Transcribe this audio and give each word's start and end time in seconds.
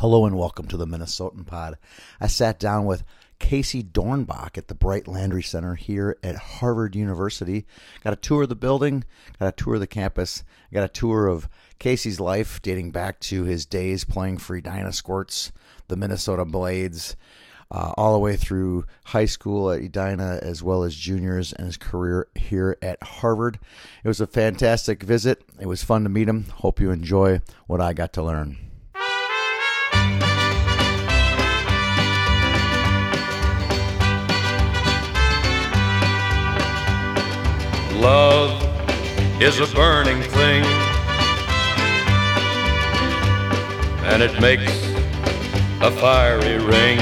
Hello 0.00 0.24
and 0.24 0.34
welcome 0.34 0.66
to 0.68 0.78
the 0.78 0.86
Minnesotan 0.86 1.46
Pod. 1.46 1.76
I 2.22 2.26
sat 2.26 2.58
down 2.58 2.86
with 2.86 3.04
Casey 3.38 3.82
Dornbach 3.82 4.56
at 4.56 4.68
the 4.68 4.74
Bright 4.74 5.06
Landry 5.06 5.42
Center 5.42 5.74
here 5.74 6.16
at 6.22 6.36
Harvard 6.36 6.96
University. 6.96 7.66
Got 8.02 8.14
a 8.14 8.16
tour 8.16 8.44
of 8.44 8.48
the 8.48 8.54
building, 8.54 9.04
got 9.38 9.48
a 9.48 9.52
tour 9.52 9.74
of 9.74 9.80
the 9.80 9.86
campus, 9.86 10.42
got 10.72 10.84
a 10.84 10.88
tour 10.88 11.26
of 11.26 11.50
Casey's 11.78 12.18
life 12.18 12.62
dating 12.62 12.92
back 12.92 13.20
to 13.20 13.44
his 13.44 13.66
days 13.66 14.04
playing 14.04 14.38
for 14.38 14.56
Edina 14.56 14.94
Squirts, 14.94 15.52
the 15.88 15.96
Minnesota 15.96 16.46
Blades, 16.46 17.14
uh, 17.70 17.92
all 17.98 18.14
the 18.14 18.20
way 18.20 18.36
through 18.36 18.86
high 19.04 19.26
school 19.26 19.70
at 19.70 19.82
Edina 19.82 20.38
as 20.40 20.62
well 20.62 20.82
as 20.82 20.96
juniors 20.96 21.52
and 21.52 21.66
his 21.66 21.76
career 21.76 22.26
here 22.34 22.78
at 22.80 23.02
Harvard. 23.02 23.58
It 24.02 24.08
was 24.08 24.22
a 24.22 24.26
fantastic 24.26 25.02
visit. 25.02 25.42
It 25.60 25.66
was 25.66 25.84
fun 25.84 26.04
to 26.04 26.08
meet 26.08 26.26
him. 26.26 26.46
Hope 26.54 26.80
you 26.80 26.90
enjoy 26.90 27.42
what 27.66 27.82
I 27.82 27.92
got 27.92 28.14
to 28.14 28.22
learn. 28.22 28.69
Love 38.00 38.62
is 39.42 39.60
a 39.60 39.66
burning 39.74 40.22
thing, 40.22 40.64
and 44.06 44.22
it 44.22 44.40
makes 44.40 44.72
a 45.82 45.90
fiery 45.90 46.56
ring. 46.64 46.98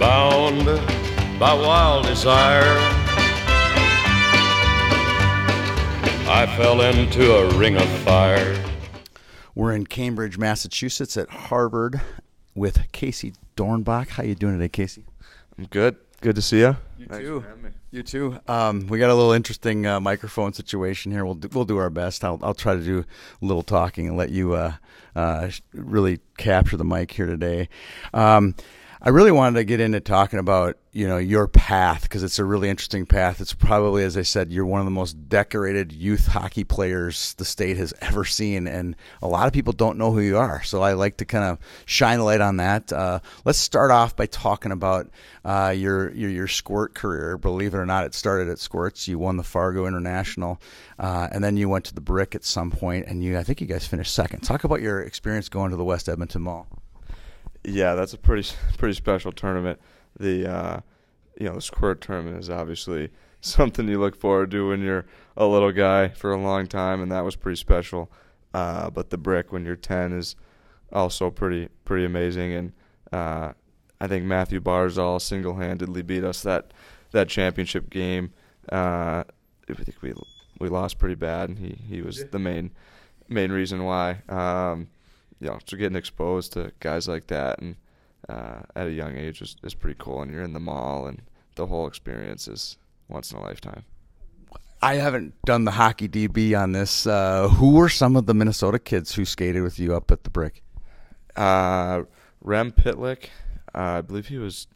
Bound 0.00 0.64
by 1.38 1.54
wild 1.54 2.06
desire, 2.06 2.64
I 6.28 6.52
fell 6.56 6.80
into 6.80 7.32
a 7.32 7.56
ring 7.56 7.76
of 7.76 7.88
fire. 8.00 8.60
We're 9.54 9.72
in 9.72 9.86
Cambridge, 9.86 10.36
Massachusetts 10.36 11.16
at 11.16 11.30
Harvard 11.30 12.00
with 12.56 12.90
Casey 12.90 13.34
Dornbach. 13.56 14.08
How 14.08 14.24
you 14.24 14.34
doing 14.34 14.54
today, 14.54 14.68
Casey? 14.68 15.04
I'm 15.56 15.66
good. 15.66 15.96
Good 16.20 16.36
to 16.36 16.42
see 16.42 16.58
you. 16.60 16.76
You 16.98 17.06
Thanks 17.06 17.24
too. 17.24 17.40
for 17.40 17.48
having 17.48 17.62
me. 17.62 17.70
You 17.92 18.02
too. 18.02 18.38
Um, 18.46 18.86
we 18.88 18.98
got 18.98 19.08
a 19.08 19.14
little 19.14 19.32
interesting 19.32 19.86
uh, 19.86 20.00
microphone 20.00 20.52
situation 20.52 21.10
here. 21.12 21.24
We'll 21.24 21.34
do, 21.34 21.48
we'll 21.52 21.64
do 21.64 21.78
our 21.78 21.88
best. 21.88 22.22
I'll 22.24 22.38
I'll 22.42 22.54
try 22.54 22.74
to 22.74 22.82
do 22.82 22.98
a 23.00 23.44
little 23.44 23.62
talking 23.62 24.06
and 24.06 24.18
let 24.18 24.28
you 24.28 24.52
uh, 24.52 24.74
uh, 25.16 25.50
really 25.72 26.20
capture 26.36 26.76
the 26.76 26.84
mic 26.84 27.10
here 27.10 27.24
today. 27.26 27.70
Um, 28.12 28.54
I 29.02 29.08
really 29.08 29.32
wanted 29.32 29.56
to 29.58 29.64
get 29.64 29.80
into 29.80 29.98
talking 30.00 30.38
about 30.38 30.76
you 30.92 31.08
know 31.08 31.16
your 31.16 31.48
path 31.48 32.02
because 32.02 32.22
it's 32.22 32.38
a 32.38 32.44
really 32.44 32.68
interesting 32.68 33.06
path. 33.06 33.40
It's 33.40 33.54
probably, 33.54 34.04
as 34.04 34.14
I 34.14 34.22
said, 34.22 34.52
you're 34.52 34.66
one 34.66 34.80
of 34.80 34.84
the 34.84 34.90
most 34.90 35.30
decorated 35.30 35.90
youth 35.90 36.26
hockey 36.26 36.64
players 36.64 37.32
the 37.34 37.46
state 37.46 37.78
has 37.78 37.94
ever 38.02 38.26
seen, 38.26 38.66
and 38.66 38.94
a 39.22 39.26
lot 39.26 39.46
of 39.46 39.54
people 39.54 39.72
don't 39.72 39.96
know 39.96 40.12
who 40.12 40.20
you 40.20 40.36
are. 40.36 40.62
So 40.64 40.82
I 40.82 40.92
like 40.92 41.16
to 41.18 41.24
kind 41.24 41.44
of 41.44 41.58
shine 41.86 42.18
a 42.18 42.24
light 42.24 42.42
on 42.42 42.58
that. 42.58 42.92
Uh, 42.92 43.20
let's 43.46 43.58
start 43.58 43.90
off 43.90 44.16
by 44.16 44.26
talking 44.26 44.70
about 44.70 45.08
uh, 45.46 45.72
your, 45.74 46.12
your 46.12 46.28
your 46.28 46.48
squirt 46.48 46.94
career. 46.94 47.38
Believe 47.38 47.72
it 47.72 47.78
or 47.78 47.86
not, 47.86 48.04
it 48.04 48.14
started 48.14 48.50
at 48.50 48.58
Squirts. 48.58 49.08
You 49.08 49.18
won 49.18 49.38
the 49.38 49.42
Fargo 49.42 49.86
International, 49.86 50.60
uh, 50.98 51.26
and 51.32 51.42
then 51.42 51.56
you 51.56 51.70
went 51.70 51.86
to 51.86 51.94
the 51.94 52.02
Brick 52.02 52.34
at 52.34 52.44
some 52.44 52.70
point, 52.70 53.06
and 53.06 53.24
you 53.24 53.38
I 53.38 53.44
think 53.44 53.62
you 53.62 53.66
guys 53.66 53.86
finished 53.86 54.12
second. 54.12 54.40
Talk 54.40 54.64
about 54.64 54.82
your 54.82 55.00
experience 55.00 55.48
going 55.48 55.70
to 55.70 55.78
the 55.78 55.84
West 55.84 56.06
Edmonton 56.06 56.42
Mall. 56.42 56.66
Yeah, 57.64 57.94
that's 57.94 58.12
a 58.12 58.18
pretty 58.18 58.48
pretty 58.78 58.94
special 58.94 59.32
tournament. 59.32 59.80
The 60.18 60.50
uh, 60.50 60.80
you 61.38 61.46
know 61.46 61.54
the 61.54 61.62
squirt 61.62 62.00
tournament 62.00 62.38
is 62.38 62.50
obviously 62.50 63.10
something 63.40 63.88
you 63.88 63.98
look 63.98 64.16
forward 64.16 64.50
to 64.52 64.68
when 64.68 64.80
you're 64.80 65.06
a 65.36 65.46
little 65.46 65.72
guy 65.72 66.08
for 66.08 66.32
a 66.32 66.40
long 66.40 66.66
time, 66.66 67.00
and 67.00 67.10
that 67.12 67.24
was 67.24 67.36
pretty 67.36 67.56
special. 67.56 68.10
Uh, 68.52 68.90
but 68.90 69.10
the 69.10 69.18
brick 69.18 69.52
when 69.52 69.64
you're 69.64 69.76
10 69.76 70.12
is 70.12 70.34
also 70.92 71.30
pretty 71.30 71.68
pretty 71.84 72.04
amazing, 72.04 72.52
and 72.52 72.72
uh, 73.12 73.52
I 74.00 74.06
think 74.06 74.24
Mathew 74.24 74.60
Barzal 74.60 75.20
single-handedly 75.20 76.02
beat 76.02 76.24
us 76.24 76.42
that 76.42 76.72
that 77.12 77.28
championship 77.28 77.90
game. 77.90 78.32
Uh, 78.70 79.24
I 79.68 79.74
think 79.74 80.02
we 80.02 80.12
we 80.58 80.68
lost 80.68 80.98
pretty 80.98 81.14
bad, 81.14 81.48
and 81.48 81.58
he 81.58 81.78
he 81.88 82.02
was 82.02 82.24
the 82.30 82.38
main 82.38 82.72
main 83.28 83.52
reason 83.52 83.84
why. 83.84 84.22
Um, 84.28 84.88
you 85.40 85.48
know, 85.48 85.58
so 85.64 85.76
getting 85.76 85.96
exposed 85.96 86.52
to 86.52 86.72
guys 86.80 87.08
like 87.08 87.26
that 87.28 87.60
and 87.60 87.76
uh, 88.28 88.60
at 88.76 88.86
a 88.86 88.92
young 88.92 89.16
age 89.16 89.42
is, 89.42 89.56
is 89.62 89.74
pretty 89.74 89.96
cool. 89.98 90.22
And 90.22 90.32
you're 90.32 90.42
in 90.42 90.52
the 90.52 90.60
mall, 90.60 91.06
and 91.06 91.22
the 91.56 91.66
whole 91.66 91.86
experience 91.86 92.46
is 92.48 92.76
once 93.08 93.32
in 93.32 93.38
a 93.38 93.42
lifetime. 93.42 93.84
I 94.82 94.94
haven't 94.94 95.34
done 95.44 95.64
the 95.64 95.72
hockey 95.72 96.08
DB 96.08 96.58
on 96.58 96.72
this. 96.72 97.06
Uh, 97.06 97.48
who 97.48 97.72
were 97.72 97.88
some 97.88 98.16
of 98.16 98.26
the 98.26 98.34
Minnesota 98.34 98.78
kids 98.78 99.14
who 99.14 99.24
skated 99.24 99.62
with 99.62 99.78
you 99.78 99.94
up 99.94 100.10
at 100.10 100.24
the 100.24 100.30
Brick? 100.30 100.62
Uh, 101.36 102.04
Rem 102.40 102.72
Pitlick, 102.72 103.26
uh, 103.74 103.98
I 103.98 104.00
believe 104.00 104.28
he 104.28 104.38
was 104.38 104.66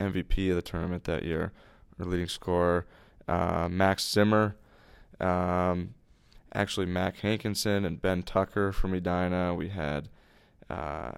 MVP 0.00 0.50
of 0.50 0.56
the 0.56 0.62
tournament 0.62 1.04
that 1.04 1.22
year, 1.22 1.52
or 1.98 2.06
leading 2.06 2.28
scorer. 2.28 2.86
Uh, 3.28 3.68
Max 3.70 4.06
Zimmer, 4.06 4.56
um, 5.20 5.94
actually 6.54 6.86
Mac 6.86 7.18
Hankinson 7.18 7.84
and 7.84 8.00
Ben 8.00 8.22
Tucker 8.22 8.72
from 8.72 8.94
Edina. 8.94 9.54
We 9.54 9.70
had 9.70 10.08
uh, 10.70 11.12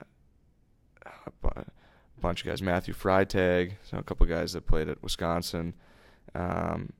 a 1.05 1.31
bu- 1.43 1.71
bunch 2.21 2.43
of 2.43 2.47
guys. 2.47 2.63
Matthew 2.63 2.95
Freitag, 2.95 3.73
so 3.83 3.99
a 3.99 4.03
couple 4.03 4.27
guys 4.27 4.53
that 4.55 4.67
played 4.67 4.89
at 4.89 5.03
Wisconsin. 5.03 5.75
Um, 6.35 6.93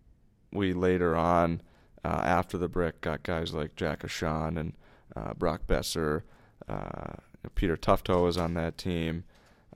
we 0.53 0.73
later 0.73 1.17
on, 1.17 1.63
uh, 2.05 2.23
after 2.25 2.57
the 2.59 2.69
brick, 2.69 3.01
got 3.01 3.23
guys 3.23 3.53
like 3.53 3.77
Jack 3.77 4.03
Ashan 4.03 4.59
and 4.59 4.73
uh, 5.15 5.35
Brock 5.35 5.63
Boeser. 5.67 6.23
Uh, 6.69 7.15
Peter 7.55 7.77
Tufto 7.77 8.25
was 8.25 8.37
on 8.37 8.55
that 8.55 8.77
team. 8.79 9.25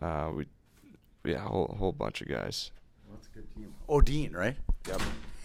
Uh, 0.00 0.31
we, 0.34 0.47
yeah, 1.25 1.44
a 1.44 1.48
whole, 1.48 1.77
whole 1.78 1.92
bunch 1.92 2.21
of 2.21 2.28
guys. 2.28 2.71
Well, 3.06 3.16
that's 3.16 3.28
a 3.28 3.31
good 3.31 3.54
team. 3.54 3.75
Odine, 3.88 4.34
right? 4.34 4.56
Yep. 4.88 5.00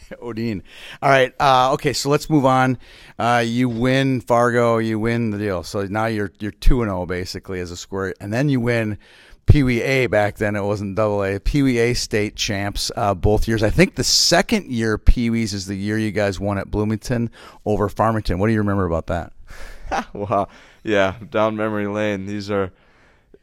Odine. 0.21 0.61
All 1.01 1.09
right. 1.09 1.33
Uh, 1.39 1.73
okay, 1.73 1.93
so 1.93 2.09
let's 2.09 2.29
move 2.29 2.45
on. 2.45 2.77
Uh, 3.17 3.43
you 3.45 3.69
win 3.69 4.21
Fargo. 4.21 4.77
You 4.77 4.99
win 4.99 5.31
the 5.31 5.37
deal. 5.37 5.63
So 5.63 5.83
now 5.85 6.05
you're 6.05 6.31
you're 6.39 6.51
two 6.51 6.81
and 6.81 6.89
zero 6.89 7.05
basically 7.05 7.59
as 7.59 7.71
a 7.71 7.77
squirt, 7.77 8.17
and 8.19 8.31
then 8.31 8.49
you 8.49 8.59
win 8.59 8.97
Pee 9.45 9.81
A. 9.81 10.07
Back 10.07 10.37
then 10.37 10.55
it 10.55 10.63
wasn't 10.63 10.95
Double 10.95 11.23
A. 11.23 11.39
Pee 11.39 11.77
A 11.77 11.93
state 11.93 12.35
champs 12.35 12.91
uh, 12.95 13.13
both 13.13 13.47
years. 13.47 13.63
I 13.63 13.69
think 13.69 13.95
the 13.95 14.03
second 14.03 14.71
year 14.71 14.97
Pee 14.97 15.29
Wees 15.29 15.53
is 15.53 15.67
the 15.67 15.75
year 15.75 15.97
you 15.97 16.11
guys 16.11 16.39
won 16.39 16.57
at 16.57 16.71
Bloomington 16.71 17.29
over 17.65 17.89
Farmington. 17.89 18.39
What 18.39 18.47
do 18.47 18.53
you 18.53 18.59
remember 18.59 18.85
about 18.85 19.07
that? 19.07 19.33
wow. 20.13 20.47
Yeah, 20.83 21.15
down 21.29 21.55
memory 21.55 21.87
lane. 21.87 22.25
These 22.25 22.51
are 22.51 22.71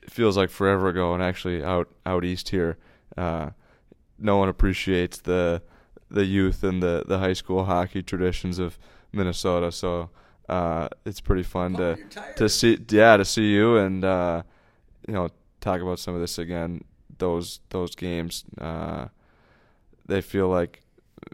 feels 0.08 0.36
like 0.36 0.50
forever 0.50 0.88
ago, 0.88 1.14
and 1.14 1.22
actually 1.22 1.62
out 1.62 1.88
out 2.04 2.24
east 2.24 2.48
here, 2.48 2.78
uh, 3.16 3.50
no 4.18 4.36
one 4.36 4.48
appreciates 4.48 5.20
the 5.20 5.62
the 6.12 6.24
youth 6.24 6.62
and 6.62 6.82
the 6.82 7.04
the 7.06 7.18
high 7.18 7.32
school 7.32 7.64
hockey 7.64 8.02
traditions 8.02 8.58
of 8.58 8.78
Minnesota. 9.12 9.72
So 9.72 10.10
uh, 10.48 10.88
it's 11.04 11.20
pretty 11.20 11.42
fun 11.42 11.74
to 11.74 11.96
to 12.36 12.48
see. 12.48 12.78
Yeah, 12.88 13.16
to 13.16 13.24
see 13.24 13.52
you 13.52 13.76
and 13.76 14.04
uh, 14.04 14.42
you 15.06 15.14
know 15.14 15.30
talk 15.60 15.80
about 15.80 15.98
some 15.98 16.14
of 16.14 16.20
this 16.20 16.38
again. 16.38 16.84
Those 17.18 17.60
those 17.70 17.94
games, 17.94 18.44
uh, 18.60 19.08
they 20.06 20.20
feel 20.20 20.48
like 20.48 20.82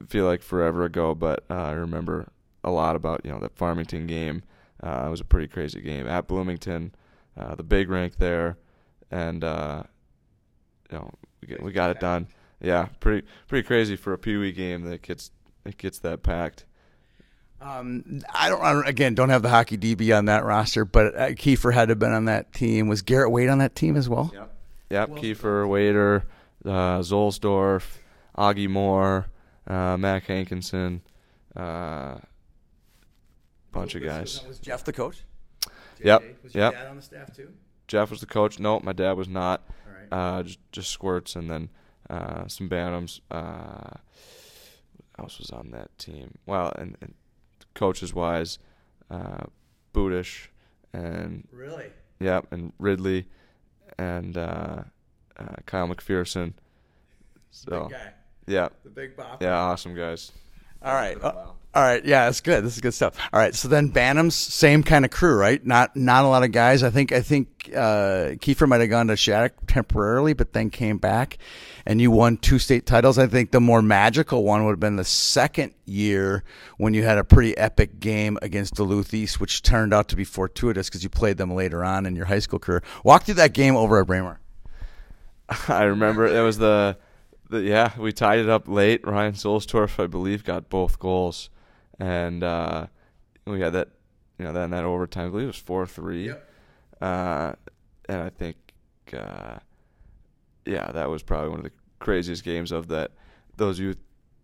feel 0.07 0.27
like 0.27 0.43
forever 0.43 0.85
ago, 0.85 1.15
but 1.15 1.45
uh, 1.51 1.55
I 1.55 1.73
remember 1.73 2.29
a 2.63 2.71
lot 2.71 2.97
about 2.97 3.23
you 3.25 3.31
know 3.31 3.39
the 3.39 3.49
Farmington 3.49 4.07
game. 4.07 4.43
Uh, 4.83 5.05
it 5.07 5.11
was 5.11 5.21
a 5.21 5.25
pretty 5.25 5.49
crazy 5.49 5.81
game 5.81 6.07
at 6.07 6.29
Bloomington, 6.29 6.95
uh, 7.37 7.55
the 7.55 7.65
big 7.65 7.89
rink 7.89 8.17
there, 8.19 8.57
and 9.11 9.43
uh, 9.43 9.83
you 10.91 10.99
know 10.99 11.11
we, 11.41 11.49
get, 11.49 11.63
we 11.63 11.73
got 11.73 11.91
it 11.91 11.99
done. 12.01 12.29
Yeah, 12.61 12.87
pretty 13.01 13.27
pretty 13.47 13.67
crazy 13.67 13.97
for 13.97 14.13
a 14.13 14.19
Pee 14.19 14.37
Wee 14.37 14.53
game 14.53 14.83
that 14.83 15.03
gets 15.03 15.31
it 15.65 15.77
gets 15.79 15.99
that 16.01 16.23
packed. 16.23 16.65
Um, 17.61 18.23
I 18.33 18.49
don't, 18.49 18.63
I 18.63 18.73
don't. 18.73 18.87
Again, 18.87 19.15
don't 19.15 19.31
have 19.31 19.43
the 19.43 19.49
hockey 19.49 19.77
DB 19.77 20.17
on 20.17 20.27
that 20.27 20.45
roster, 20.45 20.85
but 20.85 21.15
uh, 21.17 21.29
Kiefer 21.31 21.73
had 21.75 21.87
to 21.87 21.93
have 21.93 21.99
been 21.99 22.13
on 22.13 22.27
that 22.27 22.53
team. 22.53 22.87
Was 22.89 23.03
Garrett 23.03 23.31
Wade 23.33 23.49
on 23.49 23.59
that 23.59 23.75
team 23.75 23.97
as 23.97 24.09
well? 24.09 24.31
Yep. 24.33 24.55
Yep. 24.91 25.09
Kiefer, 25.11 25.69
Wader, 25.69 26.25
uh, 26.65 27.01
Zuhlsdorf, 27.01 27.83
Augie 28.37 28.69
Moore, 28.69 29.27
uh, 29.67 29.97
Mac 29.97 30.25
Hankinson, 30.27 31.03
uh, 31.57 32.19
bunch 33.73 33.95
of 33.97 34.03
guys. 34.03 34.45
Was 34.47 34.59
Jeff 34.61 34.85
the 34.85 34.93
coach? 34.93 35.25
Yep. 36.03 36.23
Was 36.45 36.55
your 36.55 36.65
Yep. 36.65 36.73
dad 36.75 36.87
on 36.87 36.97
the 36.97 37.03
staff 37.03 37.35
too? 37.35 37.53
Jeff 37.89 38.11
was 38.11 38.21
the 38.21 38.27
coach. 38.27 38.59
No, 38.61 38.79
my 38.81 38.93
dad 38.93 39.13
was 39.13 39.29
not. 39.29 39.63
All 39.87 39.93
right. 39.93 40.39
Uh, 40.39 40.43
just, 40.45 40.59
just 40.73 40.91
squirts 40.91 41.35
and 41.35 41.51
then 41.51 41.71
uh, 42.11 42.47
some 42.49 42.69
bantams. 42.69 43.21
Uh, 43.31 43.97
who 45.17 45.23
else 45.25 45.39
was 45.39 45.51
on 45.51 45.71
that 45.73 45.97
team? 45.99 46.39
Well, 46.47 46.73
and, 46.79 46.97
and 47.01 47.15
coaches 47.75 48.15
wise, 48.15 48.59
uh, 49.11 49.45
Budish 49.95 50.49
and 50.93 51.47
Really? 51.53 51.87
Yep, 52.21 52.53
and 52.53 52.73
Ridley 52.79 53.27
and 53.99 54.37
uh, 54.37 54.83
uh, 55.39 55.45
Kyle 55.67 55.89
McPherson. 55.89 56.55
So 57.51 57.83
Big 57.89 57.91
guy. 57.99 58.13
yeah, 58.47 58.69
The 58.85 58.91
big 58.91 59.17
bop. 59.17 59.43
yeah, 59.43 59.57
awesome 59.57 59.95
guys. 59.95 60.33
All 60.83 60.95
right. 60.95 61.23
Uh, 61.23 61.47
all 61.75 61.83
right, 61.85 62.05
yeah, 62.05 62.25
that's 62.25 62.41
good. 62.41 62.65
This 62.65 62.75
is 62.75 62.81
good 62.81 62.95
stuff. 62.95 63.17
All 63.33 63.39
right, 63.39 63.55
so 63.55 63.69
then 63.69 63.93
Bantams, 63.93 64.33
same 64.33 64.83
kind 64.83 65.05
of 65.05 65.11
crew, 65.11 65.37
right? 65.37 65.65
Not 65.65 65.95
not 65.95 66.25
a 66.25 66.27
lot 66.27 66.43
of 66.43 66.51
guys. 66.51 66.83
I 66.83 66.89
think 66.91 67.13
I 67.13 67.21
think 67.21 67.71
uh, 67.73 68.35
Kiefer 68.41 68.67
might 68.67 68.81
have 68.81 68.91
gone 68.91 69.09
to 69.09 69.17
Shattuck 69.17 69.53
temporarily, 69.67 70.33
but 70.33 70.55
then 70.55 70.71
came 70.71 70.97
back, 70.97 71.37
and 71.85 72.01
you 72.01 72.11
won 72.11 72.39
two 72.39 72.59
state 72.59 72.87
titles. 72.87 73.19
I 73.19 73.27
think 73.27 73.51
the 73.51 73.61
more 73.61 73.83
magical 73.83 74.45
one 74.45 74.65
would 74.65 74.73
have 74.73 74.81
been 74.81 74.97
the 74.97 75.05
second 75.05 75.75
year 75.85 76.43
when 76.79 76.95
you 76.95 77.05
had 77.05 77.19
a 77.19 77.23
pretty 77.23 77.57
epic 77.57 78.01
game 78.01 78.39
against 78.41 78.75
Duluth 78.75 79.13
East, 79.13 79.39
which 79.39 79.63
turned 79.63 79.93
out 79.93 80.09
to 80.09 80.17
be 80.17 80.25
fortuitous 80.25 80.89
because 80.89 81.05
you 81.05 81.11
played 81.11 81.37
them 81.37 81.55
later 81.55 81.85
on 81.85 82.07
in 82.07 82.17
your 82.17 82.25
high 82.25 82.41
school 82.41 82.59
career. 82.59 82.83
Walk 83.05 83.25
through 83.25 83.35
that 83.35 83.53
game 83.53 83.77
over 83.77 84.01
at 84.01 84.07
Braemar. 84.07 84.41
I 85.69 85.85
remember 85.85 86.27
it 86.27 86.43
was 86.43 86.59
the, 86.59 86.97
the 87.49 87.63
yeah 87.63 87.93
we 87.99 88.13
tied 88.13 88.39
it 88.39 88.49
up 88.49 88.69
late. 88.69 89.07
Ryan 89.07 89.35
Zuhlsdorf, 89.35 90.03
I 90.03 90.07
believe, 90.07 90.45
got 90.45 90.69
both 90.69 90.99
goals 90.99 91.51
and 91.99 92.45
uh, 92.45 92.87
we 93.47 93.61
had 93.61 93.73
that, 93.73 93.89
you 94.39 94.45
know, 94.45 94.53
then 94.53 94.71
that 94.71 94.85
overtime. 94.85 95.27
I 95.27 95.31
believe 95.31 95.45
it 95.45 95.49
was 95.49 95.57
four 95.57 95.87
three. 95.87 96.27
Yep. 96.27 96.51
Uh, 97.01 97.53
and 98.09 98.23
I 98.23 98.31
think, 98.31 98.57
uh, 99.13 99.59
yeah, 100.65 100.91
that 100.93 101.09
was 101.09 101.23
probably 101.23 101.51
one 101.51 101.59
of 101.59 101.65
the 101.65 101.73
craziest 101.99 102.45
games 102.45 102.73
of 102.73 102.89
that 102.89 103.13
those 103.57 103.79
youth 103.79 103.99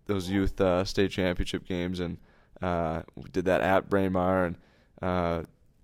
those 0.07 0.29
youth 0.29 0.61
uh, 0.61 0.85
state 0.85 1.11
championship 1.11 1.67
games, 1.67 2.01
and 2.01 2.19
uh, 2.61 3.03
we 3.15 3.31
did 3.31 3.45
that 3.47 3.61
at 3.61 3.89
Braemar, 3.89 4.45
and 4.45 4.57
uh, 5.01 5.43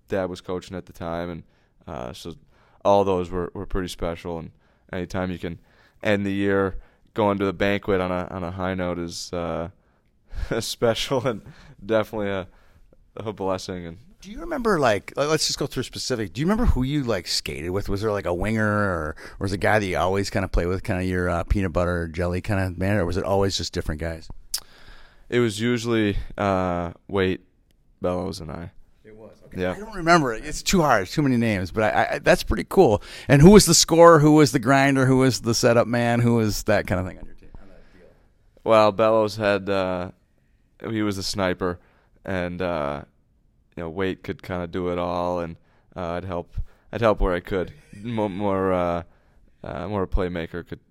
Dad 0.09 0.25
was 0.25 0.41
coaching 0.41 0.77
at 0.77 0.85
the 0.85 0.93
time, 0.93 1.29
and 1.29 1.43
uh, 1.87 2.13
so 2.13 2.35
all 2.83 3.03
those 3.03 3.29
were, 3.29 3.51
were 3.53 3.65
pretty 3.65 3.87
special. 3.87 4.37
And 4.37 4.51
anytime 4.91 5.31
you 5.31 5.39
can 5.39 5.59
end 6.03 6.25
the 6.25 6.33
year 6.33 6.77
going 7.13 7.37
to 7.39 7.45
the 7.45 7.53
banquet 7.53 8.01
on 8.01 8.11
a 8.11 8.27
on 8.31 8.43
a 8.43 8.51
high 8.51 8.73
note 8.73 8.99
is 8.99 9.31
uh, 9.33 9.69
special 10.59 11.25
and 11.27 11.41
definitely 11.83 12.29
a, 12.29 12.47
a 13.17 13.33
blessing. 13.33 13.85
And 13.85 13.97
do 14.21 14.31
you 14.31 14.39
remember 14.39 14.79
like 14.79 15.13
let's 15.15 15.47
just 15.47 15.59
go 15.59 15.67
through 15.67 15.83
specific? 15.83 16.33
Do 16.33 16.41
you 16.41 16.47
remember 16.47 16.65
who 16.65 16.83
you 16.83 17.03
like 17.03 17.27
skated 17.27 17.71
with? 17.71 17.89
Was 17.89 18.01
there 18.01 18.11
like 18.11 18.25
a 18.25 18.33
winger 18.33 18.67
or, 18.67 19.15
or 19.15 19.15
was 19.39 19.51
a 19.51 19.57
guy 19.57 19.79
that 19.79 19.85
you 19.85 19.97
always 19.97 20.29
kind 20.29 20.45
of 20.45 20.51
play 20.51 20.65
with, 20.65 20.83
kind 20.83 21.01
of 21.01 21.07
your 21.07 21.29
uh, 21.29 21.43
peanut 21.43 21.73
butter 21.73 22.07
jelly 22.07 22.41
kind 22.41 22.59
of 22.61 22.77
man, 22.77 22.97
or 22.97 23.05
was 23.05 23.17
it 23.17 23.23
always 23.23 23.57
just 23.57 23.73
different 23.73 23.99
guys? 24.01 24.29
It 25.29 25.39
was 25.39 25.61
usually 25.61 26.17
uh, 26.37 26.91
Wait, 27.07 27.41
Bellows, 28.01 28.39
and 28.39 28.51
I. 28.51 28.71
It 29.51 29.57
was. 29.57 29.61
Okay. 29.61 29.61
Yeah. 29.61 29.71
I 29.73 29.79
don't 29.79 29.95
remember 29.95 30.33
it. 30.33 30.45
It's 30.45 30.63
too 30.63 30.81
hard. 30.81 31.03
It's 31.03 31.13
Too 31.13 31.21
many 31.21 31.37
names, 31.37 31.71
but 31.71 31.83
I, 31.83 32.07
I, 32.11 32.19
that's 32.19 32.43
pretty 32.43 32.65
cool. 32.67 33.01
And 33.27 33.41
who 33.41 33.51
was 33.51 33.65
the 33.65 33.73
scorer? 33.73 34.19
Who 34.19 34.33
was 34.33 34.51
the 34.51 34.59
grinder? 34.59 35.05
Who 35.05 35.17
was 35.17 35.41
the 35.41 35.53
setup 35.53 35.87
man? 35.87 36.19
Who 36.19 36.35
was 36.35 36.63
that 36.63 36.87
kind 36.87 36.99
of 36.99 37.07
thing 37.07 37.19
on 37.19 37.25
your 37.25 37.35
team? 37.35 37.49
Well, 38.63 38.91
Bellows 38.91 39.37
had 39.37 39.69
uh, 39.69 40.11
he 40.89 41.01
was 41.01 41.17
a 41.17 41.23
sniper, 41.23 41.79
and 42.25 42.61
uh, 42.61 43.03
you 43.75 43.83
know, 43.83 43.89
Wait 43.89 44.23
could 44.23 44.43
kind 44.43 44.63
of 44.63 44.71
do 44.71 44.89
it 44.89 44.97
all, 44.97 45.39
and 45.39 45.57
uh, 45.95 46.11
I'd 46.11 46.25
help. 46.25 46.55
I'd 46.93 47.01
help 47.01 47.21
where 47.21 47.33
I 47.33 47.39
could. 47.39 47.73
More, 48.03 48.29
more, 48.29 48.73
uh, 48.73 49.03
uh, 49.63 49.87
more 49.87 50.03
a 50.03 50.07
playmaker 50.07 50.67
could 50.67 50.81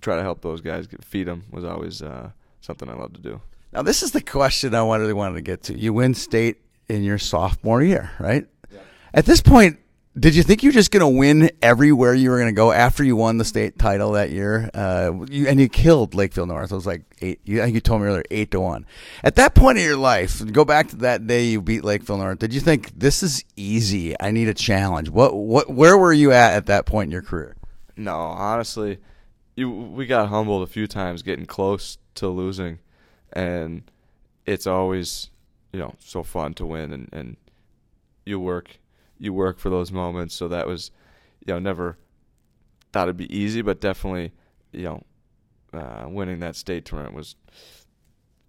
try 0.00 0.16
to 0.16 0.22
help 0.22 0.40
those 0.40 0.60
guys. 0.62 0.88
Feed 1.02 1.26
them 1.26 1.44
was 1.50 1.64
always 1.64 2.00
uh, 2.02 2.30
something 2.60 2.88
I 2.88 2.94
loved 2.94 3.16
to 3.16 3.20
do. 3.20 3.40
Now, 3.72 3.82
this 3.82 4.02
is 4.02 4.12
the 4.12 4.22
question 4.22 4.74
I 4.74 4.82
wanted 4.82 5.12
wanted 5.12 5.34
to 5.34 5.42
get 5.42 5.64
to. 5.64 5.78
You 5.78 5.92
win 5.92 6.14
state 6.14 6.63
in 6.88 7.02
your 7.02 7.18
sophomore 7.18 7.82
year, 7.82 8.10
right? 8.18 8.46
Yeah. 8.72 8.80
At 9.12 9.26
this 9.26 9.40
point, 9.40 9.78
did 10.16 10.36
you 10.36 10.44
think 10.44 10.62
you 10.62 10.68
were 10.68 10.74
just 10.74 10.92
going 10.92 11.00
to 11.00 11.18
win 11.18 11.50
everywhere 11.60 12.14
you 12.14 12.30
were 12.30 12.36
going 12.36 12.48
to 12.48 12.52
go 12.52 12.70
after 12.70 13.02
you 13.02 13.16
won 13.16 13.38
the 13.38 13.44
state 13.44 13.78
title 13.78 14.12
that 14.12 14.30
year? 14.30 14.70
Uh, 14.72 15.12
you, 15.28 15.48
and 15.48 15.58
you 15.58 15.68
killed 15.68 16.14
Lakeville 16.14 16.46
North. 16.46 16.70
It 16.70 16.74
was 16.74 16.86
like 16.86 17.02
eight. 17.20 17.40
You, 17.44 17.64
you 17.64 17.80
told 17.80 18.00
me 18.00 18.06
earlier 18.06 18.22
eight 18.30 18.52
to 18.52 18.60
one. 18.60 18.86
At 19.24 19.34
that 19.36 19.56
point 19.56 19.78
in 19.78 19.84
your 19.84 19.96
life, 19.96 20.40
go 20.52 20.64
back 20.64 20.88
to 20.88 20.96
that 20.96 21.26
day 21.26 21.46
you 21.46 21.60
beat 21.60 21.82
Lakeville 21.82 22.18
North. 22.18 22.38
Did 22.38 22.54
you 22.54 22.60
think 22.60 22.96
this 22.96 23.24
is 23.24 23.44
easy? 23.56 24.14
I 24.20 24.30
need 24.30 24.48
a 24.48 24.54
challenge. 24.54 25.08
What? 25.10 25.34
What? 25.34 25.68
Where 25.68 25.98
were 25.98 26.12
you 26.12 26.30
at 26.30 26.54
at 26.54 26.66
that 26.66 26.86
point 26.86 27.08
in 27.08 27.12
your 27.12 27.22
career? 27.22 27.56
No, 27.96 28.14
honestly, 28.14 28.98
you 29.56 29.68
we 29.68 30.06
got 30.06 30.28
humbled 30.28 30.62
a 30.62 30.70
few 30.70 30.86
times 30.86 31.22
getting 31.22 31.46
close 31.46 31.98
to 32.16 32.28
losing, 32.28 32.78
and 33.32 33.82
it's 34.46 34.66
always 34.68 35.30
you 35.74 35.80
know 35.80 35.94
so 35.98 36.22
fun 36.22 36.54
to 36.54 36.64
win 36.64 36.92
and 36.92 37.08
and 37.12 37.36
you 38.24 38.38
work 38.38 38.78
you 39.18 39.32
work 39.32 39.58
for 39.58 39.70
those 39.70 39.92
moments. 39.92 40.34
So 40.34 40.48
that 40.48 40.66
was, 40.66 40.90
you 41.44 41.52
know, 41.52 41.58
never 41.58 41.98
thought 42.92 43.04
it'd 43.04 43.16
be 43.16 43.36
easy, 43.36 43.62
but 43.62 43.80
definitely, 43.80 44.32
you 44.72 44.82
know, 44.82 45.02
uh, 45.72 46.06
winning 46.08 46.40
that 46.40 46.56
state 46.56 46.84
tournament 46.84 47.14
was, 47.14 47.36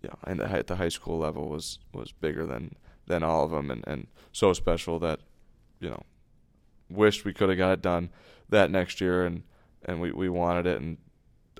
you 0.01 0.09
know, 0.09 0.17
and 0.23 0.67
the 0.67 0.75
high 0.75 0.89
school 0.89 1.17
level 1.17 1.49
was 1.49 1.79
was 1.93 2.11
bigger 2.11 2.45
than 2.45 2.75
than 3.07 3.23
all 3.23 3.43
of 3.43 3.51
them, 3.51 3.71
and 3.71 3.83
and 3.87 4.07
so 4.31 4.53
special 4.53 4.99
that, 4.99 5.19
you 5.79 5.89
know, 5.89 6.03
wished 6.89 7.25
we 7.25 7.33
could 7.33 7.49
have 7.49 7.57
got 7.57 7.71
it 7.71 7.81
done 7.81 8.09
that 8.49 8.69
next 8.69 9.01
year, 9.01 9.25
and 9.25 9.43
and 9.83 10.01
we 10.01 10.11
we 10.11 10.29
wanted 10.29 10.67
it, 10.67 10.79
and 10.81 10.97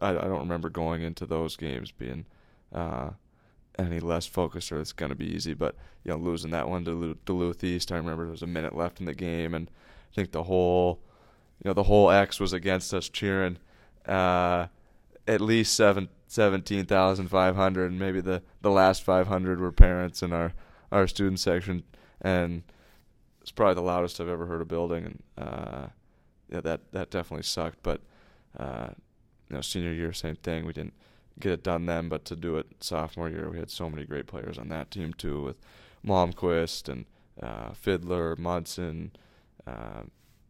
I, 0.01 0.09
I 0.09 0.27
don't 0.27 0.39
remember 0.39 0.69
going 0.69 1.01
into 1.01 1.25
those 1.25 1.55
games 1.55 1.91
being. 1.91 2.25
Uh, 2.73 3.11
any 3.77 3.99
less 3.99 4.25
focused 4.25 4.71
or 4.71 4.79
it's 4.79 4.93
going 4.93 5.09
to 5.09 5.15
be 5.15 5.33
easy. 5.33 5.53
But 5.53 5.75
you 6.03 6.11
know, 6.11 6.17
losing 6.17 6.51
that 6.51 6.69
one 6.69 6.85
to 6.85 7.17
Duluth 7.25 7.63
East, 7.63 7.91
I 7.91 7.97
remember 7.97 8.23
there 8.23 8.31
was 8.31 8.41
a 8.41 8.47
minute 8.47 8.75
left 8.75 8.99
in 8.99 9.05
the 9.05 9.13
game, 9.13 9.53
and 9.53 9.69
I 10.11 10.15
think 10.15 10.31
the 10.31 10.43
whole, 10.43 10.99
you 11.63 11.69
know, 11.69 11.73
the 11.73 11.83
whole 11.83 12.11
X 12.11 12.39
was 12.39 12.53
against 12.53 12.93
us 12.93 13.09
cheering. 13.09 13.57
Uh, 14.05 14.67
at 15.27 15.41
least 15.41 15.73
seven, 15.73 16.09
17,500, 16.27 17.91
and 17.91 17.99
maybe 17.99 18.21
the, 18.21 18.41
the 18.61 18.69
last 18.69 19.03
500 19.03 19.59
were 19.59 19.71
parents 19.71 20.21
in 20.21 20.31
our, 20.31 20.53
our 20.91 21.07
student 21.07 21.39
section. 21.39 21.83
And 22.21 22.63
it's 23.41 23.51
probably 23.51 23.75
the 23.75 23.81
loudest 23.81 24.19
I've 24.19 24.29
ever 24.29 24.45
heard 24.45 24.61
a 24.61 24.65
building. 24.65 25.05
And 25.05 25.23
uh, 25.47 25.87
yeah, 26.49 26.61
that, 26.61 26.91
that 26.91 27.09
definitely 27.09 27.43
sucked. 27.43 27.79
But, 27.81 28.01
uh, 28.57 28.89
you 29.49 29.55
know, 29.55 29.61
senior 29.61 29.93
year, 29.93 30.13
same 30.13 30.35
thing. 30.35 30.65
We 30.65 30.73
didn't 30.73 30.93
get 31.39 31.51
it 31.51 31.63
done 31.63 31.85
then, 31.85 32.09
but 32.09 32.25
to 32.25 32.35
do 32.35 32.57
it 32.57 32.67
sophomore 32.79 33.29
year, 33.29 33.49
we 33.49 33.59
had 33.59 33.69
so 33.69 33.89
many 33.89 34.05
great 34.05 34.27
players 34.27 34.57
on 34.57 34.69
that 34.69 34.91
team 34.91 35.13
too, 35.13 35.41
with 35.41 35.57
Malmquist 36.05 36.87
and 36.87 37.05
uh, 37.41 37.73
Fiddler, 37.73 38.35
Munson, 38.35 39.11
uh, 39.67 40.03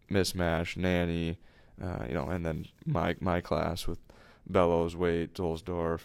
Mismash, 0.10 0.78
Nanne, 0.78 1.38
uh, 1.82 2.06
you 2.08 2.14
know, 2.14 2.28
and 2.28 2.46
then 2.46 2.66
my 2.86 3.16
my 3.20 3.42
class 3.42 3.88
with 3.88 4.00
Bellows, 4.48 4.96
Wade, 4.96 5.34
Zuhlsdorf, 5.34 6.02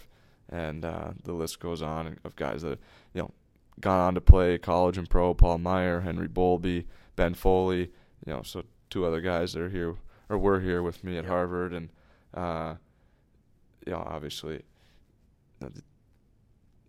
and 0.49 0.85
uh, 0.85 1.11
the 1.25 1.33
list 1.33 1.61
goes 1.61 1.83
on 1.83 2.19
of 2.25 2.37
guys 2.37 2.63
that 2.63 2.79
you 3.13 3.23
know 3.23 3.31
gone 3.81 4.01
on 4.01 4.15
to 4.15 4.21
play 4.21 4.59
college 4.59 4.99
and 4.99 5.09
pro. 5.09 5.35
Paul 5.35 5.59
Meyer, 5.59 6.01
Henry 6.01 6.29
Bowlby, 6.29 6.87
Ben 7.17 7.35
Foley, 7.35 7.91
you 8.27 8.33
know, 8.33 8.43
so 8.43 8.65
two 8.89 9.05
other 9.05 9.21
guys 9.21 9.53
that 9.53 9.63
are 9.63 9.71
here 9.71 9.95
or 10.29 10.39
were 10.39 10.61
here 10.61 10.83
with 10.83 11.05
me 11.05 11.19
at 11.19 11.27
Harvard, 11.27 11.73
and 11.73 11.91
uh, 12.35 12.75
you 13.87 13.93
know, 13.93 14.03
obviously 14.07 14.63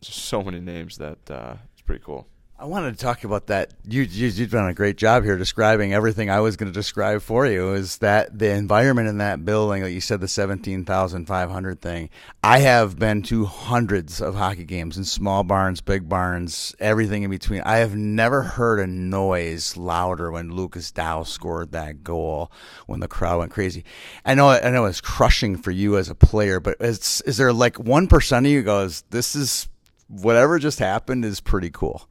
so 0.01 0.41
many 0.41 0.59
names 0.59 0.97
that 0.97 1.29
uh, 1.29 1.55
it's 1.73 1.81
pretty 1.81 2.03
cool. 2.03 2.27
I 2.61 2.65
wanted 2.65 2.95
to 2.95 3.03
talk 3.03 3.23
about 3.23 3.47
that. 3.47 3.73
You, 3.89 4.03
you 4.03 4.31
have 4.31 4.51
done 4.51 4.69
a 4.69 4.73
great 4.75 4.95
job 4.95 5.23
here 5.23 5.35
describing 5.35 5.95
everything 5.95 6.29
I 6.29 6.41
was 6.41 6.57
going 6.57 6.71
to 6.71 6.79
describe 6.79 7.23
for 7.23 7.47
you. 7.47 7.73
Is 7.73 7.97
that 7.97 8.37
the 8.37 8.51
environment 8.51 9.07
in 9.07 9.17
that 9.17 9.43
building? 9.43 9.81
Like 9.81 9.93
you 9.93 9.99
said, 9.99 10.21
the 10.21 10.27
seventeen 10.27 10.85
thousand 10.85 11.25
five 11.25 11.49
hundred 11.49 11.81
thing. 11.81 12.11
I 12.43 12.59
have 12.59 12.99
been 12.99 13.23
to 13.23 13.45
hundreds 13.45 14.21
of 14.21 14.35
hockey 14.35 14.63
games 14.63 14.95
in 14.95 15.05
small 15.05 15.43
barns, 15.43 15.81
big 15.81 16.07
barns, 16.07 16.75
everything 16.79 17.23
in 17.23 17.31
between. 17.31 17.61
I 17.61 17.77
have 17.77 17.95
never 17.95 18.43
heard 18.43 18.79
a 18.79 18.85
noise 18.85 19.75
louder 19.75 20.29
when 20.29 20.51
Lucas 20.51 20.91
Dow 20.91 21.23
scored 21.23 21.71
that 21.71 22.03
goal 22.03 22.51
when 22.85 22.99
the 22.99 23.07
crowd 23.07 23.39
went 23.39 23.51
crazy. 23.51 23.83
I 24.23 24.35
know, 24.35 24.49
I 24.49 24.69
know 24.69 24.85
it's 24.85 25.01
crushing 25.01 25.57
for 25.57 25.71
you 25.71 25.97
as 25.97 26.11
a 26.11 26.15
player, 26.15 26.59
but 26.59 26.77
is, 26.79 27.23
is 27.25 27.37
there 27.37 27.53
like 27.53 27.79
one 27.79 28.05
percent 28.05 28.45
of 28.45 28.51
you 28.51 28.61
goes, 28.61 29.03
"This 29.09 29.35
is 29.35 29.67
whatever 30.07 30.59
just 30.59 30.77
happened 30.77 31.25
is 31.25 31.39
pretty 31.39 31.71
cool." 31.71 32.07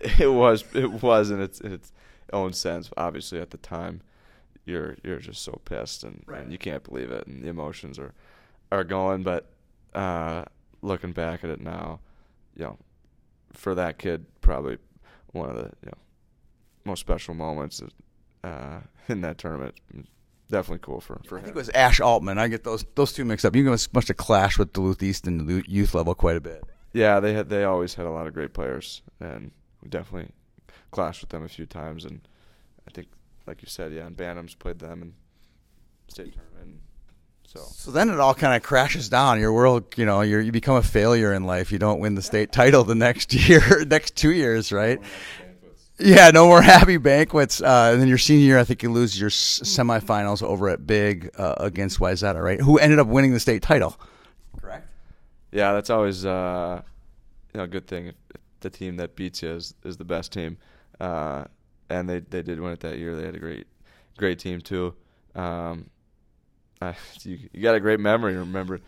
it 0.18 0.32
was 0.32 0.64
it 0.74 1.02
was 1.02 1.30
in 1.30 1.40
its 1.40 1.60
in 1.60 1.72
its 1.72 1.92
own 2.32 2.52
sense. 2.52 2.90
Obviously, 2.96 3.40
at 3.40 3.50
the 3.50 3.58
time, 3.58 4.00
you're 4.64 4.96
you're 5.04 5.18
just 5.18 5.42
so 5.42 5.60
pissed 5.64 6.04
and, 6.04 6.22
right. 6.26 6.42
and 6.42 6.52
you 6.52 6.58
can't 6.58 6.82
believe 6.82 7.10
it, 7.10 7.26
and 7.26 7.42
the 7.42 7.48
emotions 7.48 7.98
are 7.98 8.14
are 8.72 8.84
going. 8.84 9.22
But 9.22 9.50
uh, 9.94 10.44
looking 10.82 11.12
back 11.12 11.44
at 11.44 11.50
it 11.50 11.60
now, 11.60 12.00
you 12.56 12.64
know, 12.64 12.78
for 13.52 13.74
that 13.74 13.98
kid, 13.98 14.26
probably 14.40 14.78
one 15.32 15.50
of 15.50 15.56
the 15.56 15.64
you 15.64 15.86
know 15.86 15.98
most 16.84 17.00
special 17.00 17.34
moments 17.34 17.82
uh, 18.44 18.80
in 19.08 19.20
that 19.20 19.38
tournament. 19.38 19.74
Definitely 20.50 20.80
cool 20.82 21.00
for, 21.00 21.20
for 21.26 21.36
I 21.36 21.38
him. 21.38 21.44
think 21.44 21.56
it 21.56 21.60
was 21.60 21.70
Ash 21.70 22.00
Altman. 22.00 22.38
I 22.38 22.48
get 22.48 22.64
those 22.64 22.84
those 22.94 23.12
two 23.12 23.24
mixed 23.24 23.44
up. 23.44 23.54
You 23.54 23.64
must 23.64 23.92
must 23.94 24.08
have 24.08 24.16
clashed 24.16 24.58
with 24.58 24.72
Duluth 24.72 25.02
East 25.02 25.26
and 25.26 25.46
the 25.46 25.62
youth 25.68 25.94
level 25.94 26.14
quite 26.14 26.36
a 26.36 26.40
bit. 26.40 26.64
Yeah, 26.92 27.20
they 27.20 27.34
had 27.34 27.50
they 27.50 27.64
always 27.64 27.94
had 27.94 28.06
a 28.06 28.10
lot 28.10 28.26
of 28.26 28.34
great 28.34 28.52
players, 28.52 29.02
and 29.20 29.52
we 29.82 29.88
definitely 29.88 30.30
clashed 30.90 31.20
with 31.20 31.30
them 31.30 31.44
a 31.44 31.48
few 31.48 31.66
times, 31.66 32.04
and 32.04 32.20
I 32.86 32.90
think, 32.90 33.08
like 33.46 33.62
you 33.62 33.68
said, 33.68 33.92
yeah, 33.92 34.06
and 34.06 34.16
Bantams 34.16 34.58
played 34.58 34.78
them 34.78 35.02
in 35.02 35.12
state 36.08 36.34
tournament. 36.34 36.80
So 37.46 37.60
So 37.72 37.90
then 37.90 38.10
it 38.10 38.20
all 38.20 38.34
kind 38.34 38.54
of 38.54 38.62
crashes 38.62 39.08
down. 39.08 39.40
Your 39.40 39.52
world, 39.52 39.84
you 39.96 40.06
know, 40.06 40.20
you 40.20 40.38
you 40.38 40.52
become 40.52 40.76
a 40.76 40.82
failure 40.82 41.32
in 41.32 41.44
life. 41.44 41.72
You 41.72 41.78
don't 41.78 41.98
win 42.00 42.14
the 42.14 42.22
state 42.22 42.52
title 42.60 42.84
the 42.84 42.94
next 42.94 43.34
year, 43.48 43.84
next 43.86 44.16
two 44.16 44.30
years, 44.32 44.70
right? 44.72 45.00
Yeah, 45.98 46.30
no 46.30 46.46
more 46.46 46.62
happy 46.62 46.96
banquets. 46.96 47.60
Uh, 47.60 47.90
and 47.92 48.00
then 48.00 48.08
your 48.08 48.16
senior 48.16 48.46
year, 48.46 48.58
I 48.58 48.64
think 48.64 48.82
you 48.82 48.90
lose 48.90 49.20
your 49.20 49.26
s- 49.28 49.60
semifinals 49.64 50.42
over 50.42 50.70
at 50.70 50.86
Big 50.86 51.28
uh, 51.36 51.56
against 51.58 51.98
Wayzata, 52.00 52.42
right? 52.42 52.58
Who 52.58 52.78
ended 52.78 52.98
up 52.98 53.06
winning 53.06 53.32
the 53.34 53.40
state 53.40 53.60
title. 53.62 54.00
Correct. 54.62 54.86
yeah, 55.52 55.72
that's 55.74 55.90
always 55.90 56.24
uh, 56.24 56.80
you 57.52 57.58
know 57.58 57.64
a 57.64 57.68
good 57.68 57.86
thing 57.86 58.06
if 58.06 58.14
the 58.60 58.70
team 58.70 58.96
that 58.96 59.16
beats 59.16 59.42
you 59.42 59.50
is, 59.50 59.74
is 59.84 59.96
the 59.96 60.04
best 60.04 60.32
team. 60.32 60.58
Uh, 60.98 61.44
and 61.88 62.08
they 62.08 62.20
they 62.20 62.42
did 62.42 62.60
win 62.60 62.72
it 62.72 62.80
that 62.80 62.98
year. 62.98 63.16
They 63.16 63.24
had 63.24 63.34
a 63.34 63.38
great 63.38 63.66
great 64.16 64.38
team 64.38 64.60
too. 64.60 64.94
Um, 65.34 65.90
I, 66.80 66.94
you, 67.22 67.38
you 67.52 67.62
got 67.62 67.74
a 67.74 67.80
great 67.80 68.00
memory. 68.00 68.36
Remember 68.36 68.80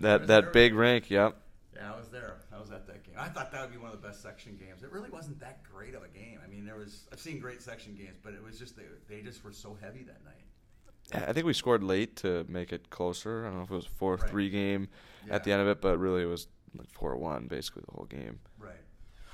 that 0.00 0.26
that 0.28 0.52
big 0.52 0.74
rink? 0.74 1.10
Yep. 1.10 1.36
Yeah, 1.74 1.92
I 1.92 1.96
was 1.96 2.08
there. 2.08 2.36
I 2.52 2.58
was 2.58 2.70
at 2.70 2.86
that 2.86 3.04
game. 3.04 3.14
I 3.18 3.28
thought 3.28 3.52
that 3.52 3.60
would 3.60 3.72
be 3.72 3.78
one 3.78 3.92
of 3.92 4.00
the 4.00 4.06
best 4.06 4.22
section 4.22 4.56
games. 4.56 4.82
It 4.82 4.90
really 4.90 5.10
wasn't 5.10 5.40
that 5.40 5.62
great 5.62 5.94
of 5.94 6.02
a 6.02 6.08
game. 6.08 6.38
I 6.42 6.48
mean, 6.48 6.64
there 6.64 6.76
was 6.76 7.06
I've 7.12 7.20
seen 7.20 7.38
great 7.38 7.62
section 7.62 7.94
games, 7.94 8.18
but 8.22 8.32
it 8.32 8.42
was 8.42 8.58
just 8.58 8.76
they, 8.76 8.84
they 9.08 9.20
just 9.20 9.44
were 9.44 9.52
so 9.52 9.76
heavy 9.80 10.04
that 10.04 10.24
night. 10.24 11.26
I 11.28 11.32
think 11.32 11.46
we 11.46 11.52
scored 11.52 11.84
late 11.84 12.16
to 12.16 12.44
make 12.48 12.72
it 12.72 12.90
closer. 12.90 13.44
I 13.44 13.50
don't 13.50 13.58
know 13.58 13.64
if 13.64 13.70
it 13.70 13.74
was 13.74 13.86
a 13.86 13.90
four 13.90 14.18
three 14.18 14.50
game 14.50 14.88
at 15.30 15.44
the 15.44 15.52
end 15.52 15.62
of 15.62 15.68
it, 15.68 15.80
but 15.80 15.98
really 15.98 16.22
it 16.22 16.26
was 16.26 16.48
like 16.78 16.90
four 16.90 17.16
one 17.16 17.46
basically 17.46 17.82
the 17.88 17.94
whole 17.94 18.06
game. 18.06 18.38
Right. 18.58 18.72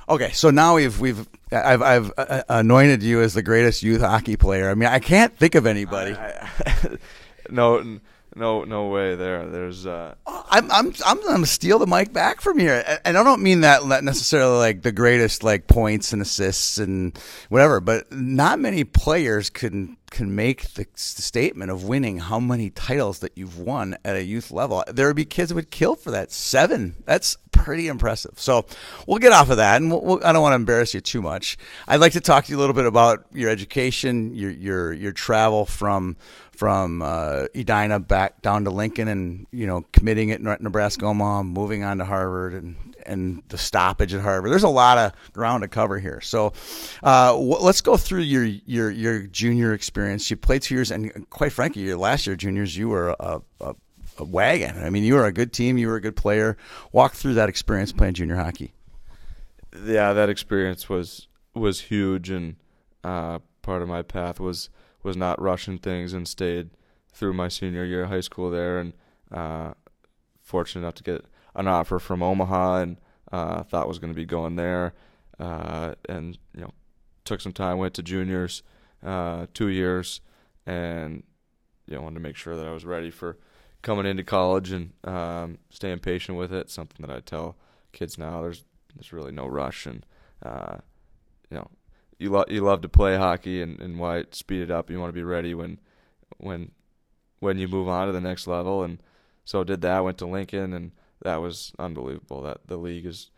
Okay, 0.08 0.32
so 0.32 0.50
now 0.50 0.74
we've 0.76 0.98
we've 1.00 1.28
I've 1.52 1.82
I've 1.82 2.12
uh, 2.18 2.42
anointed 2.48 3.02
you 3.02 3.20
as 3.22 3.34
the 3.34 3.42
greatest 3.42 3.82
youth 3.82 4.00
hockey 4.00 4.36
player. 4.36 4.68
I 4.70 4.74
mean, 4.74 4.88
I 4.88 4.98
can't 4.98 5.36
think 5.36 5.54
of 5.54 5.66
anybody. 5.66 6.12
I- 6.14 6.48
I- 6.66 6.96
no, 7.50 7.98
no, 8.34 8.64
no 8.64 8.88
way. 8.88 9.14
There, 9.14 9.46
there's. 9.48 9.86
Uh, 9.86 10.14
I'm 10.26 10.70
I'm 10.72 10.92
I'm 11.06 11.20
gonna 11.22 11.46
steal 11.46 11.78
the 11.78 11.86
mic 11.86 12.12
back 12.12 12.40
from 12.40 12.58
here, 12.58 12.82
and 12.86 13.00
and 13.04 13.18
I 13.18 13.22
don't 13.22 13.42
mean 13.42 13.60
that 13.60 13.84
necessarily 14.02 14.58
like 14.58 14.82
the 14.82 14.92
greatest 14.92 15.44
like 15.44 15.66
points 15.68 16.12
and 16.12 16.20
assists 16.20 16.78
and 16.78 17.16
whatever, 17.48 17.80
but 17.80 18.10
not 18.10 18.58
many 18.58 18.82
players 18.84 19.50
can 19.50 19.96
can 20.12 20.34
make 20.34 20.74
the 20.74 20.86
statement 20.94 21.70
of 21.70 21.84
winning 21.84 22.18
how 22.18 22.38
many 22.38 22.68
titles 22.70 23.20
that 23.20 23.32
you've 23.34 23.58
won 23.58 23.96
at 24.04 24.14
a 24.14 24.22
youth 24.22 24.50
level. 24.50 24.84
There 24.86 25.06
would 25.06 25.16
be 25.16 25.24
kids 25.24 25.48
that 25.48 25.54
would 25.54 25.70
kill 25.70 25.96
for 25.96 26.10
that 26.10 26.30
seven. 26.30 26.94
That's 27.06 27.38
pretty 27.50 27.88
impressive. 27.88 28.34
So 28.36 28.66
we'll 29.06 29.18
get 29.18 29.32
off 29.32 29.48
of 29.50 29.56
that, 29.56 29.80
and 29.80 29.90
we'll, 29.90 30.02
we'll, 30.02 30.24
I 30.24 30.32
don't 30.32 30.42
want 30.42 30.52
to 30.52 30.56
embarrass 30.56 30.92
you 30.92 31.00
too 31.00 31.22
much. 31.22 31.56
I'd 31.88 32.00
like 32.00 32.12
to 32.12 32.20
talk 32.20 32.44
to 32.44 32.52
you 32.52 32.58
a 32.58 32.60
little 32.60 32.74
bit 32.74 32.86
about 32.86 33.24
your 33.32 33.50
education, 33.50 34.34
your 34.34 34.50
your 34.50 34.92
your 34.92 35.12
travel 35.12 35.64
from 35.64 36.16
from 36.52 37.00
uh, 37.02 37.46
Edina 37.54 37.98
back 37.98 38.42
down 38.42 38.64
to 38.64 38.70
Lincoln, 38.70 39.08
and 39.08 39.46
you 39.50 39.66
know 39.66 39.84
committing 39.92 40.30
at 40.30 40.42
Nebraska 40.42 41.06
Omaha, 41.06 41.42
moving 41.44 41.84
on 41.84 41.98
to 41.98 42.04
Harvard, 42.04 42.52
and 42.52 42.76
and 43.06 43.42
the 43.48 43.58
stoppage 43.58 44.14
at 44.14 44.20
Harvard. 44.20 44.50
There's 44.50 44.62
a 44.62 44.68
lot 44.68 44.98
of 44.98 45.12
ground 45.32 45.62
to 45.62 45.68
cover 45.68 45.98
here. 45.98 46.20
So 46.20 46.52
uh, 47.02 47.36
let's 47.36 47.80
go 47.80 47.96
through 47.96 48.20
your 48.22 48.44
your 48.44 48.90
your 48.90 49.22
junior 49.26 49.72
experience. 49.74 50.30
You 50.30 50.36
played 50.36 50.62
two 50.62 50.74
years, 50.74 50.90
and 50.90 51.28
quite 51.30 51.52
frankly, 51.52 51.82
your 51.82 51.96
last 51.96 52.26
year 52.26 52.36
juniors, 52.36 52.76
you 52.76 52.88
were 52.88 53.14
a, 53.18 53.40
a, 53.60 53.74
a 54.18 54.24
wagon. 54.24 54.82
I 54.82 54.90
mean, 54.90 55.04
you 55.04 55.14
were 55.14 55.26
a 55.26 55.32
good 55.32 55.52
team. 55.52 55.78
You 55.78 55.88
were 55.88 55.96
a 55.96 56.00
good 56.00 56.16
player. 56.16 56.56
Walk 56.92 57.14
through 57.14 57.34
that 57.34 57.48
experience 57.48 57.92
playing 57.92 58.14
junior 58.14 58.36
hockey. 58.36 58.72
yeah, 59.84 60.12
that 60.12 60.28
experience 60.28 60.88
was 60.88 61.28
was 61.54 61.80
huge, 61.82 62.30
and 62.30 62.56
uh, 63.04 63.38
part 63.62 63.82
of 63.82 63.88
my 63.88 64.02
path 64.02 64.40
was 64.40 64.68
was 65.02 65.16
not 65.16 65.40
rushing 65.40 65.78
things 65.78 66.12
and 66.12 66.28
stayed 66.28 66.70
through 67.12 67.32
my 67.32 67.48
senior 67.48 67.84
year 67.84 68.04
of 68.04 68.10
high 68.10 68.20
school 68.20 68.50
there, 68.50 68.78
and 68.78 68.92
uh, 69.30 69.72
fortunate 70.42 70.82
enough 70.82 70.94
to 70.94 71.02
get 71.02 71.24
an 71.54 71.68
offer 71.68 71.98
from 71.98 72.22
Omaha, 72.22 72.76
and 72.76 72.96
uh, 73.30 73.62
thought 73.62 73.88
was 73.88 73.98
going 73.98 74.12
to 74.12 74.16
be 74.16 74.24
going 74.24 74.56
there, 74.56 74.94
uh, 75.38 75.94
and 76.08 76.38
you 76.54 76.62
know, 76.62 76.72
took 77.24 77.40
some 77.40 77.52
time, 77.52 77.78
went 77.78 77.94
to 77.94 78.02
juniors, 78.02 78.62
uh, 79.04 79.46
two 79.54 79.68
years, 79.68 80.20
and 80.66 81.22
you 81.86 81.96
know, 81.96 82.02
wanted 82.02 82.14
to 82.14 82.20
make 82.20 82.36
sure 82.36 82.56
that 82.56 82.66
I 82.66 82.72
was 82.72 82.84
ready 82.84 83.10
for 83.10 83.38
coming 83.82 84.06
into 84.06 84.22
college 84.22 84.70
and 84.70 84.92
um, 85.04 85.58
staying 85.70 85.98
patient 85.98 86.38
with 86.38 86.52
it. 86.52 86.70
Something 86.70 87.04
that 87.06 87.14
I 87.14 87.20
tell 87.20 87.56
kids 87.92 88.16
now. 88.18 88.42
There's 88.42 88.64
there's 88.94 89.12
really 89.12 89.32
no 89.32 89.46
rush, 89.46 89.86
and 89.86 90.04
uh, 90.44 90.76
you 91.50 91.56
know, 91.56 91.70
you 92.18 92.30
love 92.30 92.50
you 92.50 92.62
love 92.62 92.80
to 92.82 92.88
play 92.88 93.16
hockey, 93.16 93.62
and, 93.62 93.80
and 93.80 93.98
why 93.98 94.24
speed 94.30 94.62
it 94.62 94.70
up. 94.70 94.90
You 94.90 95.00
want 95.00 95.10
to 95.10 95.18
be 95.18 95.24
ready 95.24 95.54
when 95.54 95.80
when 96.38 96.70
when 97.40 97.58
you 97.58 97.68
move 97.68 97.88
on 97.88 98.06
to 98.06 98.12
the 98.12 98.20
next 98.20 98.46
level, 98.46 98.82
and 98.82 99.02
so 99.44 99.64
did 99.64 99.80
that. 99.82 100.04
Went 100.04 100.18
to 100.18 100.26
Lincoln, 100.26 100.72
and 100.72 100.92
that 101.24 101.36
was 101.36 101.72
unbelievable. 101.78 102.42
That 102.42 102.66
the 102.66 102.76
league 102.76 103.06
is 103.06 103.30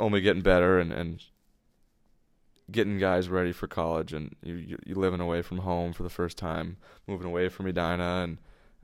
only 0.00 0.20
getting 0.20 0.42
better, 0.42 0.78
and 0.78 0.92
and 0.92 1.22
getting 2.70 2.98
guys 2.98 3.28
ready 3.28 3.52
for 3.52 3.66
college, 3.66 4.12
and 4.12 4.34
you 4.42 4.78
you, 4.84 4.94
living 4.94 5.20
away 5.20 5.42
from 5.42 5.58
home 5.58 5.92
for 5.92 6.02
the 6.02 6.10
first 6.10 6.36
time, 6.36 6.76
moving 7.06 7.26
away 7.26 7.48
from 7.48 7.66
Edina, 7.66 8.24
and 8.24 8.38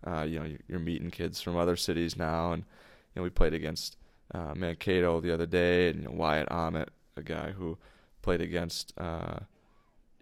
uh, 0.06 0.22
you 0.22 0.38
know 0.38 0.56
you're, 0.68 0.78
meeting 0.78 1.10
kids 1.10 1.40
from 1.40 1.56
other 1.56 1.76
cities 1.76 2.16
now, 2.16 2.52
and 2.52 2.62
you 2.62 3.20
know 3.20 3.22
we 3.22 3.30
played 3.30 3.54
against 3.54 3.96
uh, 4.32 4.54
Mankato 4.54 5.20
the 5.20 5.32
other 5.32 5.46
day, 5.46 5.88
and 5.88 6.02
you 6.02 6.08
know, 6.08 6.14
Wyatt 6.14 6.48
Aamodt, 6.48 6.88
a 7.16 7.22
guy 7.22 7.52
who 7.52 7.78
played 8.22 8.40
against, 8.40 8.92
uh, 8.98 9.40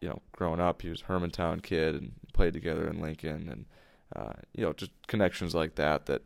you 0.01 0.09
know, 0.09 0.21
growing 0.33 0.61
up, 0.61 0.83
he 0.83 0.91
was 0.91 1.03
Hermantown 1.03 1.63
kid 1.63 1.95
and 1.95 2.13
played 2.33 2.53
together 2.53 2.89
in 2.89 3.01
Lincoln, 3.01 3.49
and 3.49 3.65
uh, 4.15 4.35
you 4.55 4.65
know, 4.65 4.73
just 4.73 4.91
connections 5.07 5.55
like 5.55 5.77
that 5.77 6.07
that 6.07 6.23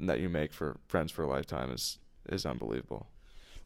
that 0.00 0.20
you 0.20 0.28
make 0.28 0.52
for 0.52 0.76
friends 0.88 1.10
for 1.12 1.22
a 1.22 1.28
lifetime 1.28 1.70
is 1.72 1.98
is 2.28 2.44
unbelievable. 2.44 3.06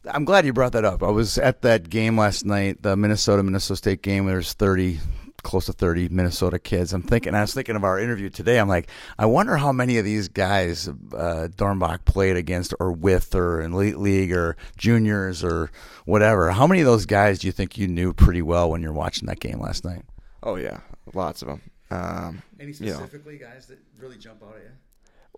I'm 0.07 0.25
glad 0.25 0.47
you 0.47 0.53
brought 0.53 0.73
that 0.73 0.85
up. 0.85 1.03
I 1.03 1.11
was 1.11 1.37
at 1.37 1.61
that 1.63 1.91
game 1.91 2.17
last 2.19 2.45
night, 2.47 2.83
the 2.83 2.97
Minnesota 2.97 3.43
Minnesota 3.43 3.77
State 3.77 4.03
game. 4.03 4.25
There's 4.27 4.55
30, 4.55 4.99
close 5.43 5.67
to 5.67 5.75
30 5.75 6.09
Minnesota 6.09 6.59
kids. 6.59 6.95
I'm 6.95 7.03
thinking, 7.03 7.35
I 7.35 7.43
was 7.43 7.53
thinking 7.53 7.77
of 7.77 7.85
our 7.85 7.99
interview 7.99 8.31
today. 8.31 8.59
I'm 8.59 8.69
like, 8.69 8.89
I 9.19 9.27
wonder 9.27 9.59
how 9.59 9.73
many 9.73 9.99
of 9.99 10.07
these 10.07 10.29
guys 10.29 10.89
uh, 10.89 11.49
Dornbach 11.55 12.07
played 12.07 12.37
against 12.37 12.73
or 12.81 12.93
with 12.93 13.35
or 13.35 13.61
in 13.61 13.75
elite 13.75 13.99
league 13.99 14.33
or 14.33 14.57
juniors 14.79 15.45
or 15.45 15.71
whatever. 16.07 16.51
How 16.51 16.67
many 16.67 16.81
of 16.81 16.87
those 16.87 17.05
guys 17.05 17.39
do 17.39 17.49
you 17.49 17.53
think 17.53 17.77
you 17.77 17.87
knew 17.87 18.15
pretty 18.15 18.43
well 18.43 18.71
when 18.71 18.81
you're 18.81 18.95
watching 18.95 19.27
that 19.27 19.41
game 19.41 19.61
last 19.61 19.85
night? 19.85 20.03
Oh 20.43 20.57
yeah, 20.57 20.81
lots 21.13 21.43
of 21.43 21.49
them. 21.49 21.61
Um, 21.91 22.43
Any 22.59 22.73
you 22.73 22.87
know. 22.87 22.93
specifically 22.95 23.37
guys 23.37 23.67
that 23.67 23.79
really 23.99 24.17
jump 24.17 24.43
out 24.43 24.57
at 24.57 24.63
you? 24.63 24.71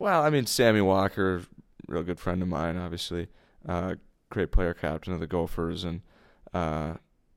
Well, 0.02 0.24
I 0.24 0.30
mean, 0.30 0.46
Sammy 0.46 0.80
Walker, 0.80 1.44
real 1.86 2.02
good 2.02 2.18
friend 2.18 2.42
of 2.42 2.48
mine, 2.48 2.76
obviously, 2.76 3.28
uh, 3.68 3.94
great 4.30 4.50
player, 4.50 4.74
captain 4.74 5.12
of 5.12 5.20
the 5.20 5.28
Gophers, 5.28 5.84
and 5.84 6.00
uh, 6.52 6.94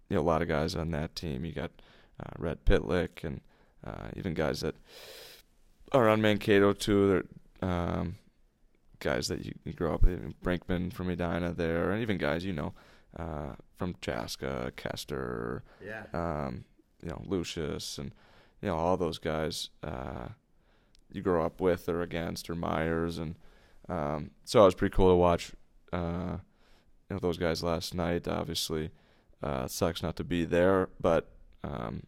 you 0.09 0.15
know 0.15 0.21
a 0.21 0.23
lot 0.23 0.41
of 0.41 0.47
guys 0.47 0.73
on 0.73 0.89
that 0.89 1.15
team. 1.15 1.45
You 1.45 1.51
got 1.51 1.69
uh, 2.19 2.31
Rem 2.39 2.57
Pitlick, 2.65 3.23
and 3.23 3.41
uh, 3.85 4.07
even 4.15 4.33
guys 4.33 4.61
that 4.61 4.73
are 5.91 6.09
on 6.09 6.23
Mankato 6.23 6.73
too. 6.73 7.23
They're 7.61 7.69
um, 7.69 8.15
guys 8.99 9.27
that 9.27 9.45
you, 9.45 9.53
you 9.63 9.73
grow 9.73 9.93
up 9.93 10.01
with, 10.01 10.33
Brinkman 10.41 10.91
from 10.91 11.11
Edina 11.11 11.53
there, 11.53 11.91
and 11.91 12.01
even 12.01 12.17
guys 12.17 12.43
you 12.45 12.53
know 12.53 12.73
uh, 13.15 13.53
from 13.77 13.93
Chaska, 14.01 14.71
Kester, 14.75 15.61
Yeah. 15.85 16.05
um, 16.15 16.65
you 17.03 17.09
know, 17.09 17.21
Lucius 17.27 17.99
and 17.99 18.11
you 18.63 18.69
know 18.69 18.75
all 18.75 18.97
those 18.97 19.19
guys 19.19 19.69
uh, 19.83 20.29
you 21.11 21.21
grow 21.21 21.45
up 21.45 21.61
with 21.61 21.87
or 21.87 22.01
against 22.01 22.49
or 22.49 22.55
Meyers 22.55 23.17
and 23.17 23.35
um, 23.87 24.31
so 24.43 24.61
it 24.61 24.65
was 24.65 24.75
pretty 24.75 24.95
cool 24.95 25.09
to 25.09 25.15
watch 25.15 25.51
uh, 25.93 26.37
you 27.09 27.15
know 27.15 27.19
those 27.19 27.37
guys 27.37 27.63
last 27.63 27.93
night. 27.93 28.27
Obviously, 28.27 28.91
uh, 29.43 29.67
sucks 29.67 30.01
not 30.01 30.15
to 30.17 30.23
be 30.23 30.45
there, 30.45 30.89
but 30.99 31.29
um, 31.63 32.03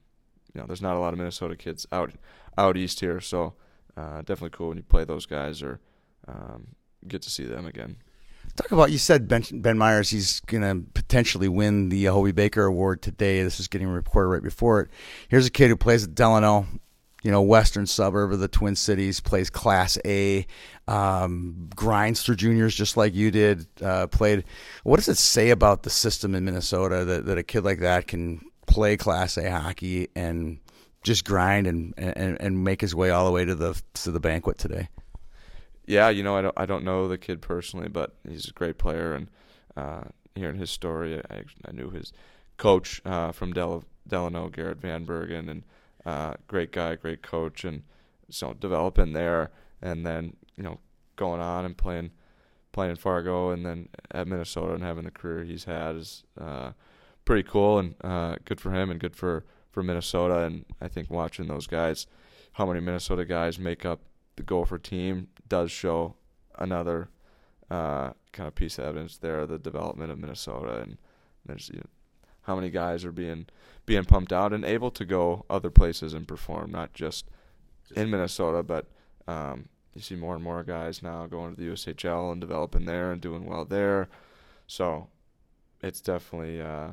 you 0.53 0.59
know 0.59 0.67
there's 0.67 0.81
not 0.81 0.95
a 0.95 0.99
lot 0.99 1.13
of 1.13 1.19
Minnesota 1.19 1.55
kids 1.55 1.85
out 1.91 2.13
out 2.57 2.77
east 2.77 2.99
here, 2.99 3.21
so 3.21 3.53
uh, 3.95 4.17
definitely 4.17 4.49
cool 4.51 4.69
when 4.69 4.77
you 4.77 4.83
play 4.83 5.05
those 5.05 5.25
guys 5.25 5.61
or 5.61 5.79
um, 6.27 6.67
get 7.07 7.21
to 7.23 7.29
see 7.29 7.43
them 7.43 7.65
again. 7.65 7.97
Talk 8.55 8.71
about 8.71 8.91
you 8.91 8.97
said 8.97 9.27
Ben, 9.27 9.43
ben 9.51 9.77
Meyers. 9.77 10.09
He's 10.09 10.39
going 10.41 10.63
to 10.63 10.89
potentially 10.93 11.47
win 11.47 11.89
the 11.89 12.05
Hobey 12.05 12.31
Baker 12.31 12.65
Award 12.65 13.01
today. 13.01 13.43
This 13.43 13.59
is 13.59 13.67
getting 13.67 13.87
reported 13.87 14.29
right 14.29 14.43
before 14.43 14.81
it. 14.81 14.89
Here's 15.27 15.45
a 15.45 15.51
kid 15.51 15.67
who 15.67 15.75
plays 15.75 16.05
at 16.05 16.15
Delano, 16.15 16.65
you 17.23 17.31
know, 17.31 17.41
western 17.41 17.85
suburb 17.85 18.31
of 18.31 18.39
the 18.39 18.47
Twin 18.47 18.75
Cities. 18.75 19.19
Plays 19.19 19.49
Class 19.49 19.97
A, 20.05 20.45
um, 20.87 21.69
grinds 21.75 22.23
through 22.23 22.35
juniors 22.35 22.75
just 22.75 22.97
like 22.97 23.15
you 23.15 23.31
did. 23.31 23.67
Uh, 23.81 24.07
played. 24.07 24.43
What 24.83 24.97
does 24.97 25.07
it 25.07 25.17
say 25.17 25.49
about 25.49 25.83
the 25.83 25.89
system 25.89 26.35
in 26.35 26.45
Minnesota 26.45 27.05
that, 27.05 27.25
that 27.25 27.37
a 27.37 27.43
kid 27.43 27.63
like 27.63 27.79
that 27.79 28.07
can 28.07 28.41
play 28.65 28.97
Class 28.97 29.37
A 29.37 29.49
hockey 29.49 30.09
and 30.15 30.59
just 31.03 31.25
grind 31.25 31.67
and, 31.67 31.93
and, 31.97 32.37
and 32.39 32.63
make 32.63 32.81
his 32.81 32.93
way 32.93 33.09
all 33.09 33.25
the 33.25 33.31
way 33.31 33.45
to 33.45 33.55
the 33.55 33.81
to 33.95 34.11
the 34.11 34.19
banquet 34.19 34.57
today? 34.57 34.89
Yeah, 35.85 36.09
you 36.09 36.21
know, 36.21 36.35
I 36.35 36.41
don't 36.41 36.53
I 36.57 36.65
don't 36.65 36.83
know 36.83 37.07
the 37.07 37.17
kid 37.17 37.41
personally, 37.41 37.87
but 37.87 38.15
he's 38.27 38.49
a 38.49 38.51
great 38.51 38.77
player, 38.77 39.13
and 39.13 39.29
uh, 39.77 40.03
hearing 40.35 40.57
his 40.57 40.69
story, 40.69 41.21
I, 41.31 41.43
I 41.65 41.71
knew 41.71 41.89
his 41.89 42.11
coach 42.57 43.01
uh, 43.05 43.31
from 43.31 43.53
Del- 43.53 43.85
Delano, 44.05 44.49
Garrett 44.49 44.81
Van 44.81 45.05
Bergen, 45.05 45.47
and 45.47 45.63
uh, 46.07 46.33
great 46.47 46.71
guy, 46.71 46.95
great 46.95 47.21
coach, 47.21 47.65
and 47.65 47.83
so 48.29 48.53
developing 48.53 49.11
there, 49.11 49.51
and 49.81 50.05
then 50.05 50.37
you 50.55 50.63
know 50.63 50.79
going 51.17 51.41
on 51.41 51.65
and 51.65 51.77
playing 51.77 52.11
playing 52.71 52.91
in 52.91 52.95
Fargo 52.95 53.49
and 53.49 53.65
then 53.65 53.89
at 54.11 54.27
Minnesota 54.27 54.73
and 54.73 54.83
having 54.83 55.03
the 55.03 55.11
career 55.11 55.43
he's 55.43 55.63
had 55.63 55.95
is 55.95 56.23
uh, 56.39 56.71
pretty 57.25 57.41
cool 57.41 57.79
and 57.79 57.95
uh, 58.03 58.35
good 58.45 58.61
for 58.61 58.71
him 58.71 58.89
and 58.89 58.99
good 58.99 59.15
for 59.15 59.43
for 59.71 59.83
Minnesota. 59.83 60.39
And 60.39 60.63
I 60.79 60.87
think 60.87 61.09
watching 61.09 61.47
those 61.47 61.67
guys, 61.67 62.07
how 62.53 62.65
many 62.65 62.79
Minnesota 62.79 63.25
guys 63.25 63.59
make 63.59 63.85
up 63.85 64.01
the 64.37 64.43
Gopher 64.43 64.77
team 64.77 65.27
does 65.49 65.71
show 65.71 66.15
another 66.57 67.09
uh, 67.69 68.11
kind 68.31 68.47
of 68.47 68.55
piece 68.55 68.77
of 68.77 68.85
evidence 68.85 69.17
there, 69.17 69.45
the 69.45 69.59
development 69.59 70.11
of 70.11 70.19
Minnesota, 70.19 70.81
and 70.81 70.97
there's 71.45 71.69
you 71.69 71.79
know, 71.79 71.89
how 72.47 72.55
many 72.55 72.69
guys 72.69 73.03
are 73.03 73.11
being 73.11 73.45
being 73.85 74.05
pumped 74.05 74.33
out 74.33 74.53
and 74.53 74.65
able 74.65 74.89
to 74.91 75.05
go 75.05 75.45
other 75.49 75.69
places 75.69 76.13
and 76.13 76.27
perform, 76.27 76.71
not 76.71 76.93
just 76.93 77.25
in 77.95 78.09
Minnesota, 78.09 78.63
but 78.63 78.85
um, 79.27 79.69
you 79.93 80.01
see 80.01 80.15
more 80.15 80.35
and 80.35 80.43
more 80.43 80.63
guys 80.63 81.03
now 81.03 81.27
going 81.27 81.55
to 81.55 81.61
the 81.61 81.69
USHL 81.69 82.31
and 82.31 82.41
developing 82.41 82.85
there 82.85 83.11
and 83.11 83.21
doing 83.21 83.45
well 83.45 83.65
there. 83.65 84.07
So 84.65 85.07
it's 85.81 86.01
definitely 86.01 86.61
uh, 86.61 86.87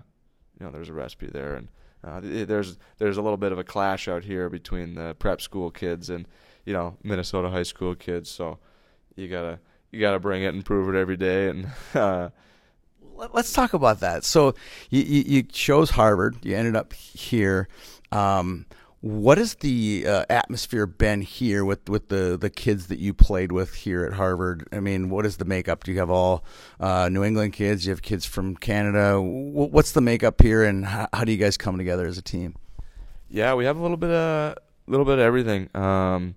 you 0.59 0.67
know 0.67 0.71
there's 0.71 0.89
a 0.89 0.93
recipe 0.93 1.29
there, 1.29 1.55
and 1.55 1.69
uh, 2.03 2.21
there's 2.23 2.77
there's 2.99 3.17
a 3.17 3.23
little 3.23 3.37
bit 3.37 3.53
of 3.53 3.59
a 3.59 3.65
clash 3.65 4.09
out 4.09 4.25
here 4.25 4.51
between 4.51 4.95
the 4.95 5.15
prep 5.19 5.41
school 5.41 5.71
kids 5.71 6.11
and 6.11 6.27
you 6.65 6.73
know 6.73 6.97
Minnesota 7.05 7.49
high 7.49 7.63
school 7.63 7.95
kids. 7.95 8.29
So 8.29 8.59
you 9.15 9.29
gotta 9.29 9.61
you 9.93 10.01
gotta 10.01 10.19
bring 10.19 10.43
it 10.43 10.53
and 10.53 10.65
prove 10.65 10.93
it 10.93 10.99
every 10.99 11.17
day. 11.17 11.49
And 11.49 11.69
uh, 11.95 12.31
let's 13.33 13.53
talk 13.53 13.75
about 13.75 14.01
that. 14.01 14.25
So 14.25 14.55
you, 14.91 15.03
you, 15.03 15.25
you 15.27 15.43
chose 15.43 15.91
Harvard. 15.91 16.37
You 16.43 16.57
ended 16.57 16.77
up 16.77 16.93
here. 16.93 17.69
Um, 18.13 18.67
what 19.01 19.37
has 19.37 19.57
the 19.57 20.07
uh, 20.07 20.25
atmosphere 20.31 20.87
been 20.87 21.21
here 21.21 21.63
with, 21.63 21.91
with 21.91 22.09
the, 22.09 22.39
the 22.39 22.49
kids 22.49 22.87
that 22.87 22.99
you 22.99 23.13
played 23.13 23.53
with 23.53 23.75
here 23.75 24.03
at 24.07 24.15
Harvard? 24.15 24.67
I 24.73 24.81
mean, 24.81 25.11
what 25.11 25.27
is 25.27 25.37
the 25.37 25.45
makeup? 25.45 25.85
Do 25.85 25.93
you 25.93 25.99
have 25.99 26.09
all 26.09 26.43
uh, 26.81 27.11
New 27.11 27.23
England 27.23 27.53
kids? 27.53 27.85
You 27.85 27.91
have 27.91 28.01
kids 28.01 28.25
from 28.25 28.57
Canada? 28.57 29.21
What's 29.21 29.93
the 29.93 30.01
makeup 30.01 30.41
here, 30.41 30.65
and 30.65 30.87
how, 30.87 31.09
how, 31.13 31.25
do 31.25 31.33
you 31.33 31.37
guys 31.37 31.59
come 31.59 31.77
together 31.77 32.07
as 32.07 32.17
a 32.17 32.23
team? 32.23 32.57
Yeah, 33.29 33.53
we 33.53 33.67
have 33.67 33.77
a 33.77 33.83
little 33.83 33.99
bit 33.99 34.11
of 34.11 34.57
little 34.87 35.05
bit 35.05 35.15
of 35.15 35.21
everything. 35.21 35.69
Um, 35.77 36.37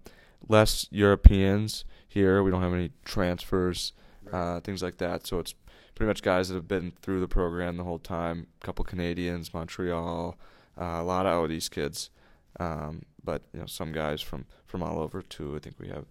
less 0.49 0.87
Europeans 0.91 1.85
here. 2.05 2.43
We 2.43 2.51
don't 2.51 2.61
have 2.61 2.73
any 2.73 2.91
transfers, 3.05 3.93
uh, 4.33 4.59
things 4.59 4.83
like 4.83 4.97
that. 4.97 5.25
So 5.25 5.39
it's 5.39 5.53
pretty 5.97 6.07
much 6.07 6.21
guys 6.21 6.47
that 6.47 6.53
have 6.53 6.67
been 6.67 6.93
through 7.01 7.19
the 7.19 7.27
program 7.27 7.75
the 7.75 7.83
whole 7.83 7.97
time. 7.97 8.45
A 8.61 8.65
couple 8.65 8.85
Canadians, 8.85 9.51
Montreal, 9.51 10.37
uh, 10.79 10.83
a 10.83 11.03
lot 11.03 11.25
of 11.25 11.33
out 11.45 11.51
east 11.51 11.71
kids. 11.71 12.11
Um, 12.59 13.01
but 13.23 13.41
you 13.51 13.59
know, 13.59 13.65
some 13.65 13.91
guys 13.91 14.21
from 14.21 14.45
from 14.67 14.83
all 14.83 14.99
over 14.99 15.23
too. 15.23 15.55
I 15.55 15.59
think 15.59 15.79
we 15.79 15.87
have 15.87 16.05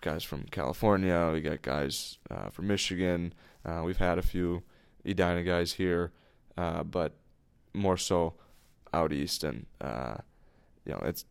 guys 0.00 0.24
from 0.24 0.44
California. 0.44 1.30
We 1.30 1.42
got 1.42 1.60
guys 1.60 2.16
uh, 2.30 2.48
from 2.48 2.68
Michigan. 2.68 3.34
Uh, 3.66 3.82
we've 3.84 3.98
had 3.98 4.16
a 4.16 4.22
few 4.22 4.62
Edina 5.04 5.42
guys 5.42 5.74
here, 5.74 6.12
uh, 6.56 6.82
but 6.82 7.12
more 7.74 7.98
so 7.98 8.32
out 8.94 9.12
east. 9.12 9.44
And 9.44 9.66
uh, 9.78 10.16
you 10.86 10.92
know, 10.92 11.00
it's 11.04 11.26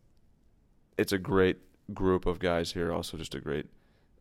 it's 0.96 1.12
a 1.12 1.18
great 1.18 1.58
group 1.92 2.26
of 2.26 2.38
guys 2.38 2.74
here. 2.74 2.92
Also, 2.92 3.16
just 3.16 3.34
a 3.34 3.40
great 3.40 3.66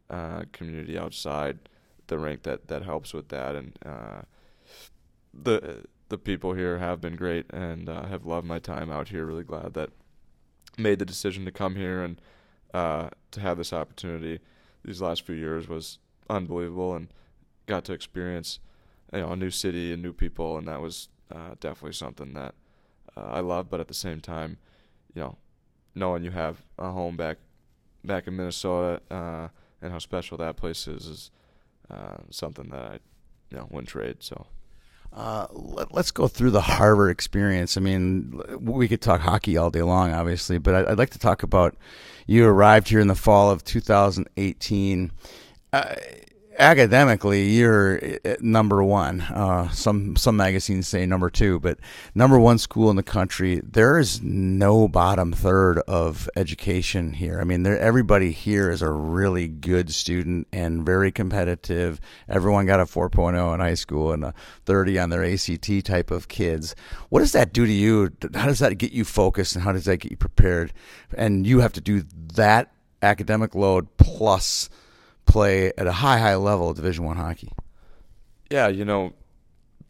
uh, 0.10 0.46
community 0.52 0.98
outside 0.98 1.60
the 2.08 2.20
rink 2.20 2.44
that 2.44 2.68
that 2.68 2.84
helps 2.84 3.14
with 3.14 3.30
that. 3.30 3.56
And 3.56 3.78
uh, 3.86 4.22
the 5.34 5.86
the 6.10 6.18
people 6.18 6.54
here 6.54 6.78
have 6.78 7.00
been 7.00 7.16
great 7.16 7.46
and 7.52 7.88
have 7.88 8.26
loved 8.26 8.46
my 8.46 8.60
time 8.60 8.92
out 8.92 9.10
here. 9.10 9.26
Really 9.26 9.44
glad 9.44 9.74
that 9.74 9.92
made 10.78 11.00
the 11.00 11.06
decision 11.06 11.46
to 11.46 11.52
come 11.52 11.76
here 11.76 12.02
and 12.04 12.22
uh, 12.74 13.10
to 13.32 13.40
have 13.40 13.58
this 13.58 13.74
opportunity 13.74 14.40
these 14.84 15.02
last 15.02 15.26
few 15.26 15.36
years 15.36 15.68
was 15.68 16.00
unbelievable 16.30 16.96
and 16.96 17.10
got 17.66 17.84
to 17.86 17.94
experience 17.94 18.60
you 19.14 19.20
know 19.20 19.32
a 19.32 19.36
new 19.36 19.50
city 19.50 19.92
and 19.94 20.02
new 20.02 20.14
people 20.14 20.58
and 20.58 20.68
that 20.68 20.82
was 20.82 21.10
uh, 21.32 21.56
definitely 21.60 21.94
something 21.94 22.34
that 22.34 22.56
uh, 23.16 23.22
I 23.22 23.40
love 23.42 23.70
but 23.70 23.80
at 23.80 23.88
the 23.88 23.94
same 23.94 24.22
time 24.22 24.58
you 25.14 25.22
know 25.22 25.38
knowing 25.94 26.24
you 26.24 26.32
have 26.32 26.64
a 26.80 26.92
home 26.92 27.18
back 27.18 27.38
back 28.04 28.28
in 28.28 28.36
Minnesota 28.36 29.02
uh, 29.12 29.50
and 29.82 29.92
how 29.92 30.00
special 30.00 30.38
that 30.38 30.58
place 30.58 30.88
is 30.88 31.06
is 31.06 31.32
uh, 31.92 32.18
something 32.30 32.70
that 32.70 32.82
I 32.82 33.00
you 33.50 33.58
know 33.58 33.68
wouldn't 33.70 33.90
trade 33.90 34.18
so 34.20 34.48
uh, 35.14 35.48
let, 35.52 35.94
us 35.94 36.12
go 36.12 36.28
through 36.28 36.52
the 36.52 36.62
Harvard 36.62 37.12
experience. 37.12 37.76
I 37.76 37.82
mean, 37.82 38.42
we 38.62 38.88
could 38.88 39.02
talk 39.02 39.20
hockey 39.20 39.58
all 39.58 39.70
day 39.70 39.82
long, 39.82 40.14
obviously, 40.14 40.58
but 40.58 40.74
I'd, 40.74 40.86
I'd 40.88 40.98
like 40.98 41.10
to 41.10 41.20
talk 41.20 41.44
about 41.44 41.76
you 42.28 42.48
arrived 42.48 42.88
here 42.88 43.02
in 43.02 43.08
the 43.08 43.16
fall 43.16 43.52
of 43.52 43.64
2018. 43.66 45.12
Uh, 45.74 45.96
academically, 46.58 47.50
you're 47.50 48.00
uh, 48.26 48.36
number 48.40 48.84
one. 48.84 49.22
Uh, 49.22 49.70
some 49.70 50.16
some 50.16 50.36
magazines 50.36 50.88
say 50.88 51.06
number 51.06 51.30
two, 51.30 51.60
but 51.60 51.80
number 52.14 52.40
one 52.40 52.58
school 52.58 52.90
in 52.90 52.96
the 52.96 53.04
country. 53.04 53.62
There 53.64 53.98
is 53.98 54.22
no 54.22 54.88
bottom 54.88 55.34
third 55.34 55.80
of 55.88 56.30
education 56.36 57.14
here. 57.14 57.40
I 57.40 57.44
mean, 57.44 57.66
everybody 57.66 58.32
here 58.32 58.70
is 58.70 58.82
a 58.82 58.92
really 58.92 59.48
good 59.48 59.94
student 59.94 60.48
and 60.52 60.86
very 60.86 61.12
competitive. 61.12 62.00
Everyone 62.28 62.66
got 62.66 62.80
a 62.80 62.86
4.0 62.86 63.54
in 63.54 63.60
high 63.60 63.74
school 63.74 64.12
and 64.12 64.24
a 64.24 64.34
30 64.66 65.00
on 65.00 65.10
their 65.10 65.24
ACT 65.24 65.86
type 65.86 66.12
of 66.12 66.28
kids. 66.28 66.76
What 67.10 67.20
does 67.20 67.32
that 67.32 67.54
do 67.54 67.66
to 67.66 67.72
you? 67.72 68.12
How 68.34 68.48
does 68.48 68.60
that 68.60 68.78
get 68.78 68.92
you 68.92 69.06
focused 69.06 69.56
and 69.56 69.64
how 69.64 69.72
does 69.72 69.86
that 69.86 69.98
get 69.98 70.12
you 70.12 70.18
prepared? 70.18 70.74
And 71.16 71.46
you 71.46 71.60
have 71.60 71.74
to 71.74 71.82
do 71.82 72.04
that 72.36 72.72
academic 73.02 73.56
load 73.56 73.88
plus 73.98 74.70
play 75.32 75.72
at 75.78 75.88
a 75.88 75.92
high, 75.92 76.18
high 76.18 76.36
level 76.36 76.74
Division 76.74 77.06
One 77.06 77.18
hockey. 77.18 77.52
Yeah, 78.50 78.68
you 78.68 78.84
know, 78.84 79.14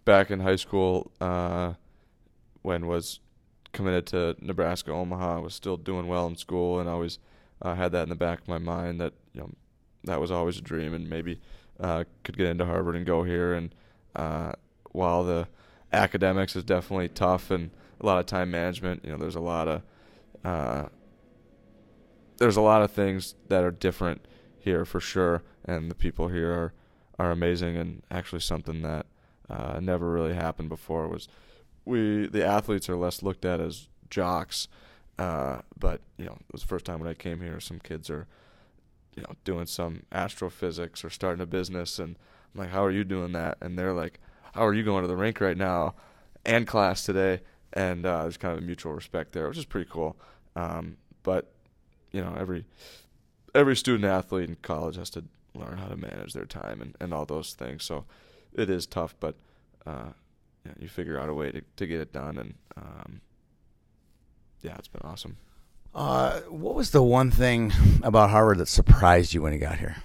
back 0.06 0.30
in 0.30 0.40
high 0.40 0.56
school, 0.56 1.12
uh, 1.20 1.74
when 2.62 2.86
was 2.86 3.20
committed 3.74 4.06
to 4.08 4.36
Nebraska 4.40 4.92
Omaha, 4.92 5.38
I 5.38 5.40
was 5.40 5.56
still 5.56 5.78
doing 5.78 6.08
well 6.08 6.28
in 6.28 6.36
school, 6.36 6.80
and 6.80 6.88
I 6.88 6.94
always 6.94 7.18
uh, 7.62 7.74
had 7.74 7.92
that 7.94 8.04
in 8.04 8.10
the 8.10 8.16
back 8.16 8.42
of 8.42 8.48
my 8.48 8.60
mind 8.60 9.02
that 9.02 9.14
you 9.34 9.42
know 9.42 9.50
that 10.04 10.22
was 10.22 10.32
always 10.32 10.58
a 10.58 10.62
dream, 10.62 10.94
and 10.94 11.10
maybe 11.10 11.40
uh, 11.80 12.04
could 12.24 12.38
get 12.38 12.48
into 12.48 12.66
Harvard 12.66 12.96
and 12.96 13.06
go 13.06 13.24
here. 13.24 13.54
And 13.54 13.74
uh, 14.16 14.54
while 14.92 15.24
the 15.24 15.48
academics 15.92 16.56
is 16.56 16.64
definitely 16.64 17.10
tough 17.10 17.50
and 17.50 17.72
a 18.00 18.06
lot 18.06 18.20
of 18.20 18.28
time 18.28 18.52
management, 18.52 19.04
you 19.04 19.12
know, 19.12 19.18
there's 19.18 19.36
a 19.36 19.42
lot 19.42 19.68
of 19.68 19.82
uh, 20.46 20.86
there's 22.38 22.58
a 22.58 22.62
lot 22.62 22.84
of 22.84 22.92
things 22.92 23.34
that 23.48 23.64
are 23.64 23.72
different 23.72 24.26
here 24.64 24.86
for 24.86 25.00
sure, 25.00 25.44
and 25.66 25.90
the 25.90 25.96
people 25.96 26.28
here 26.30 26.52
are 26.52 26.74
are 27.20 27.32
amazing 27.32 27.78
and 27.78 28.02
actually 28.10 28.40
something 28.40 28.82
that 28.82 29.06
uh, 29.50 29.80
never 29.80 30.10
really 30.10 30.34
happened 30.34 30.70
before 30.70 31.08
was 31.08 31.28
we 31.86 32.28
the 32.28 32.46
athletes 32.46 32.90
are 32.90 32.96
less 32.96 33.22
looked 33.22 33.46
at 33.46 33.60
as 33.60 33.88
jocks, 34.10 34.68
uh, 35.20 35.60
but 35.78 36.02
you 36.18 36.26
know 36.26 36.34
it 36.34 36.54
was 36.54 36.62
the 36.62 36.68
first 36.68 36.86
time 36.86 37.00
when 37.00 37.10
I 37.10 37.14
came 37.14 37.42
here. 37.42 37.60
Some 37.60 37.80
kids 37.80 38.10
are 38.10 38.28
you 39.16 39.24
know 39.24 39.34
doing 39.44 39.66
some 39.66 40.04
astrophysics 40.12 41.04
or 41.04 41.10
starting 41.10 41.42
a 41.42 41.46
business, 41.46 42.00
and 42.00 42.16
I'm 42.54 42.62
like, 42.62 42.72
how 42.72 42.84
are 42.84 42.92
you 42.92 43.04
doing 43.04 43.34
that? 43.34 43.58
And 43.62 43.78
they're 43.78 43.94
like, 43.94 44.20
how 44.54 44.66
are 44.66 44.74
you 44.74 44.84
going 44.84 45.04
to 45.04 45.08
the 45.08 45.16
rink 45.16 45.42
right 45.42 45.58
now 45.58 45.96
and 46.46 46.68
class 46.68 47.04
today? 47.04 47.42
And 47.74 48.06
uh, 48.06 48.24
there's 48.24 48.38
kind 48.38 48.58
of 48.58 48.64
a 48.64 48.66
mutual 48.66 48.94
respect 48.94 49.32
there, 49.32 49.48
which 49.48 49.58
is 49.58 49.66
pretty 49.66 49.90
cool. 49.90 50.18
Um, 50.56 50.98
but 51.24 51.52
you 52.12 52.22
know 52.22 52.36
every 52.38 52.66
every 53.54 53.76
student 53.76 54.06
athlete 54.06 54.50
in 54.50 54.56
college 54.62 54.96
has 54.96 55.10
to 55.12 55.24
learn 55.54 55.78
how 55.78 55.88
to 55.88 55.98
manage 55.98 56.34
their 56.34 56.46
time 56.46 56.82
and, 56.82 56.96
and 57.00 57.14
all 57.14 57.26
those 57.26 57.54
things. 57.54 57.84
So 57.84 58.06
it 58.54 58.70
is 58.70 58.86
tough, 58.86 59.16
but 59.20 59.36
uh, 59.86 60.10
yeah, 60.66 60.74
you 60.80 60.88
figure 60.88 61.20
out 61.20 61.30
a 61.30 61.34
way 61.34 61.52
to, 61.52 61.62
to 61.78 61.88
get 61.88 62.00
it 62.00 62.14
done. 62.14 62.38
And 62.38 62.54
um, 62.78 63.22
yeah, 64.62 64.76
it's 64.78 64.88
been 64.88 65.02
awesome. 65.04 65.38
Uh, 65.94 66.40
what 66.42 66.76
was 66.76 66.92
the 66.92 67.04
one 67.04 67.32
thing 67.32 67.74
about 68.04 68.30
Harvard 68.30 68.60
that 68.60 68.68
surprised 68.68 69.34
you 69.34 69.42
when 69.42 69.54
you 69.54 69.60
got 69.60 69.78
here? 69.78 69.98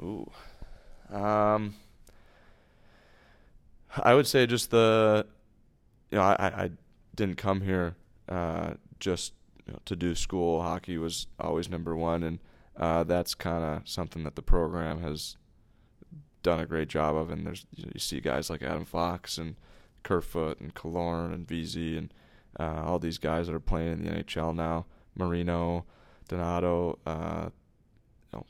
Ooh, 0.00 0.30
um, 1.10 1.74
I 3.96 4.14
would 4.14 4.26
say 4.26 4.46
just 4.46 4.70
the, 4.70 5.26
you 6.10 6.18
know, 6.18 6.22
I, 6.24 6.64
I 6.64 6.70
didn't 7.14 7.36
come 7.36 7.60
here 7.60 7.96
uh, 8.28 8.74
just 9.00 9.32
know, 9.72 9.80
to 9.84 9.96
do 9.96 10.14
school, 10.14 10.62
hockey 10.62 10.98
was 10.98 11.26
always 11.38 11.68
number 11.68 11.96
one, 11.96 12.22
and 12.22 12.38
uh, 12.76 13.04
that's 13.04 13.34
kind 13.34 13.64
of 13.64 13.88
something 13.88 14.24
that 14.24 14.36
the 14.36 14.42
program 14.42 15.02
has 15.02 15.36
done 16.42 16.60
a 16.60 16.66
great 16.66 16.88
job 16.88 17.16
of. 17.16 17.30
And 17.30 17.46
there's 17.46 17.66
you, 17.74 17.84
know, 17.84 17.92
you 17.94 18.00
see 18.00 18.20
guys 18.20 18.50
like 18.50 18.62
Adam 18.62 18.84
Fox 18.84 19.38
and 19.38 19.56
Kerfoot 20.02 20.60
and 20.60 20.74
Killorn 20.74 21.34
and 21.34 21.46
Vesey 21.46 21.96
and 21.96 22.12
uh, 22.58 22.82
all 22.84 22.98
these 22.98 23.18
guys 23.18 23.46
that 23.46 23.54
are 23.54 23.60
playing 23.60 23.92
in 23.92 24.04
the 24.04 24.10
NHL 24.10 24.54
now, 24.54 24.86
Marino, 25.14 25.84
Donato, 26.28 26.98
uh, 27.06 27.50
you 28.32 28.38
know, 28.38 28.46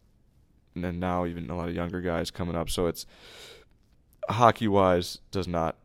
and 0.74 0.84
then 0.84 0.98
now 0.98 1.26
even 1.26 1.50
a 1.50 1.56
lot 1.56 1.68
of 1.68 1.74
younger 1.74 2.00
guys 2.00 2.30
coming 2.30 2.56
up. 2.56 2.70
So 2.70 2.86
it's 2.86 3.06
hockey 4.28 4.68
wise 4.68 5.18
does 5.30 5.48
not 5.48 5.76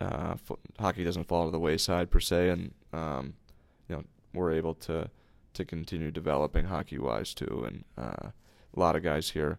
uh, 0.00 0.34
hockey 0.78 1.04
doesn't 1.04 1.24
fall 1.24 1.46
to 1.46 1.50
the 1.50 1.58
wayside 1.58 2.10
per 2.10 2.20
se, 2.20 2.50
and 2.50 2.74
um, 2.92 3.34
you 3.88 3.96
know 3.96 4.04
we're 4.36 4.52
able 4.52 4.74
to 4.74 5.10
to 5.54 5.64
continue 5.64 6.10
developing 6.10 6.66
hockey 6.66 6.98
wise 6.98 7.32
too. 7.34 7.64
And 7.66 7.84
uh, 7.96 8.28
a 8.28 8.78
lot 8.78 8.94
of 8.94 9.02
guys 9.02 9.30
here 9.30 9.58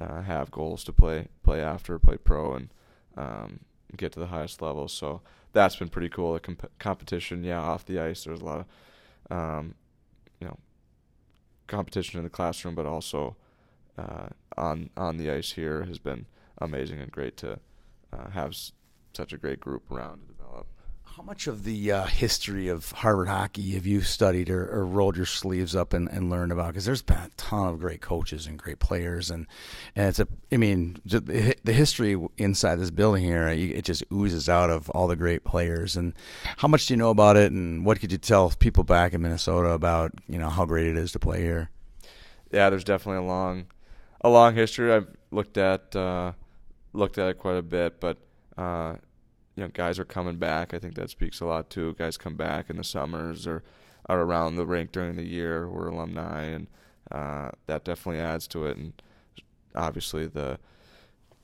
uh, 0.00 0.22
have 0.22 0.50
goals 0.50 0.84
to 0.84 0.92
play 0.92 1.28
play 1.42 1.60
after, 1.60 1.98
play 1.98 2.18
pro, 2.18 2.54
and 2.54 2.68
um, 3.16 3.60
get 3.96 4.12
to 4.12 4.20
the 4.20 4.26
highest 4.26 4.60
level. 4.62 4.88
So 4.88 5.22
that's 5.52 5.76
been 5.76 5.88
pretty 5.88 6.08
cool. 6.08 6.34
The 6.34 6.40
comp- 6.40 6.78
competition, 6.78 7.44
yeah, 7.44 7.60
off 7.60 7.84
the 7.84 7.98
ice, 7.98 8.24
there's 8.24 8.40
a 8.40 8.44
lot 8.44 8.66
of 9.30 9.36
um, 9.36 9.74
you 10.40 10.46
know 10.46 10.58
competition 11.66 12.18
in 12.18 12.24
the 12.24 12.30
classroom, 12.30 12.74
but 12.74 12.86
also 12.86 13.36
uh, 13.98 14.28
on 14.56 14.90
on 14.96 15.16
the 15.16 15.30
ice 15.30 15.52
here 15.52 15.84
has 15.84 15.98
been 15.98 16.26
amazing 16.58 17.00
and 17.00 17.10
great 17.10 17.36
to 17.38 17.58
uh, 18.12 18.30
have 18.30 18.50
s- 18.50 18.72
such 19.14 19.32
a 19.32 19.38
great 19.38 19.60
group 19.60 19.90
around. 19.90 20.20
How 21.16 21.22
much 21.22 21.46
of 21.46 21.64
the 21.64 21.92
uh, 21.92 22.04
history 22.06 22.68
of 22.68 22.90
Harvard 22.90 23.28
hockey 23.28 23.72
have 23.72 23.84
you 23.84 24.00
studied 24.00 24.48
or, 24.48 24.66
or 24.66 24.86
rolled 24.86 25.14
your 25.14 25.26
sleeves 25.26 25.76
up 25.76 25.92
and, 25.92 26.08
and 26.08 26.30
learned 26.30 26.52
about? 26.52 26.68
Because 26.68 26.86
there's 26.86 27.02
been 27.02 27.18
a 27.18 27.30
ton 27.36 27.68
of 27.68 27.80
great 27.80 28.00
coaches 28.00 28.46
and 28.46 28.58
great 28.58 28.78
players, 28.78 29.30
and, 29.30 29.46
and 29.94 30.08
it's 30.08 30.20
a, 30.20 30.28
I 30.50 30.56
mean, 30.56 30.96
the, 31.04 31.54
history 31.66 32.16
inside 32.38 32.76
this 32.76 32.90
building 32.90 33.24
here, 33.24 33.46
it 33.48 33.84
just 33.84 34.02
oozes 34.10 34.48
out 34.48 34.70
of 34.70 34.88
all 34.90 35.06
the 35.06 35.14
great 35.14 35.44
players. 35.44 35.96
And 35.96 36.14
how 36.56 36.66
much 36.66 36.86
do 36.86 36.94
you 36.94 36.98
know 36.98 37.10
about 37.10 37.36
it, 37.36 37.52
and 37.52 37.84
what 37.84 38.00
could 38.00 38.10
you 38.10 38.16
tell 38.16 38.48
people 38.48 38.82
back 38.82 39.12
in 39.12 39.20
Minnesota 39.20 39.68
about, 39.72 40.12
you 40.28 40.38
know, 40.38 40.48
how 40.48 40.64
great 40.64 40.86
it 40.86 40.96
is 40.96 41.12
to 41.12 41.18
play 41.18 41.42
here? 41.42 41.68
Yeah, 42.50 42.70
there's 42.70 42.84
definitely 42.84 43.26
a 43.26 43.28
long, 43.28 43.66
a 44.22 44.30
long 44.30 44.54
history. 44.54 44.90
I've 44.90 45.08
looked 45.30 45.58
at, 45.58 45.94
uh, 45.94 46.32
looked 46.94 47.18
at 47.18 47.28
it 47.28 47.38
quite 47.38 47.56
a 47.56 47.62
bit, 47.62 48.00
but. 48.00 48.16
Uh, 48.56 48.94
you 49.54 49.62
know 49.62 49.70
guys 49.72 49.98
are 49.98 50.04
coming 50.04 50.36
back. 50.36 50.72
I 50.74 50.78
think 50.78 50.94
that 50.94 51.10
speaks 51.10 51.40
a 51.40 51.46
lot 51.46 51.70
too. 51.70 51.94
Guys 51.98 52.16
come 52.16 52.36
back 52.36 52.70
in 52.70 52.76
the 52.76 52.84
summers 52.84 53.46
or 53.46 53.62
are 54.06 54.20
around 54.20 54.56
the 54.56 54.66
rink 54.66 54.92
during 54.92 55.16
the 55.16 55.26
year. 55.26 55.68
We're 55.68 55.88
alumni, 55.88 56.44
and 56.44 56.66
uh, 57.10 57.50
that 57.66 57.84
definitely 57.84 58.20
adds 58.20 58.46
to 58.48 58.66
it. 58.66 58.76
And 58.76 58.92
obviously 59.74 60.26
the 60.26 60.58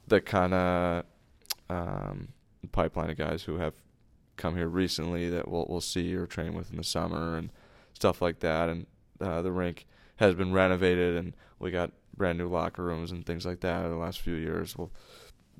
the 0.06 0.20
kind 0.20 0.54
of 0.54 1.04
um, 1.68 2.28
pipeline 2.72 3.10
of 3.10 3.18
guys 3.18 3.42
who 3.42 3.58
have 3.58 3.74
come 4.36 4.56
here 4.56 4.68
recently 4.68 5.28
that 5.30 5.48
we'll 5.48 5.66
we'll 5.68 5.80
see 5.80 6.14
or 6.14 6.26
train 6.26 6.54
with 6.54 6.70
in 6.70 6.76
the 6.76 6.84
summer 6.84 7.36
and 7.36 7.50
stuff 7.92 8.22
like 8.22 8.40
that. 8.40 8.68
And 8.68 8.86
uh, 9.20 9.42
the 9.42 9.52
rink 9.52 9.86
has 10.16 10.34
been 10.34 10.52
renovated, 10.52 11.16
and 11.16 11.34
we 11.58 11.70
got 11.70 11.92
brand 12.16 12.38
new 12.38 12.48
locker 12.48 12.82
rooms 12.82 13.12
and 13.12 13.24
things 13.24 13.46
like 13.46 13.60
that 13.60 13.84
in 13.84 13.90
the 13.90 13.96
last 13.96 14.20
few 14.20 14.34
years. 14.34 14.76
We'll 14.76 14.90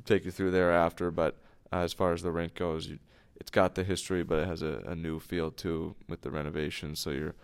take 0.05 0.25
you 0.25 0.31
through 0.31 0.51
there 0.51 0.73
after, 0.73 1.11
but 1.11 1.37
uh, 1.73 1.79
as 1.79 1.93
far 1.93 2.13
as 2.13 2.23
the 2.23 2.33
rink 2.33 2.55
goes. 2.55 2.89
You, 2.89 2.99
it's 3.37 3.51
got 3.51 3.75
the 3.75 3.85
history, 3.85 4.23
but 4.23 4.41
it 4.41 4.49
has 4.49 4.63
a, 4.63 4.83
a 4.87 4.95
new 4.95 5.21
feel 5.21 5.51
too 5.51 5.95
with 6.09 6.23
the 6.23 6.31
renovations. 6.31 6.99
So 7.01 7.11
you're 7.11 7.35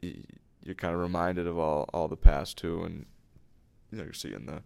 you're 0.00 0.74
kind 0.74 0.94
of 0.94 1.00
reminded 1.00 1.46
of 1.46 1.58
all 1.58 1.88
all 1.92 2.08
the 2.08 2.16
past 2.16 2.58
too, 2.58 2.82
and 2.82 3.06
you 3.90 3.98
know 3.98 4.04
you're 4.04 4.12
seeing 4.12 4.46
the 4.46 4.62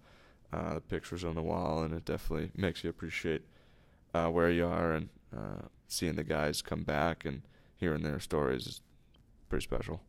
uh, 0.57 0.81
pictures 0.88 1.24
on 1.24 1.35
the 1.35 1.42
wall, 1.42 1.83
and 1.83 1.94
it 1.94 2.05
definitely 2.05 2.50
makes 2.55 2.85
you 2.85 2.90
appreciate 2.90 3.42
uh, 4.14 4.29
where 4.29 4.50
you 4.50 4.66
are 4.66 4.92
and 4.92 5.09
uh, 5.37 5.66
seeing 5.88 6.16
the 6.16 6.24
guys 6.24 6.62
come 6.62 6.83
back 6.83 7.24
and 7.24 7.42
hearing 7.76 8.03
their 8.03 8.20
stories 8.20 8.66
is 8.66 8.81
pretty 9.48 9.64
special. 9.64 10.00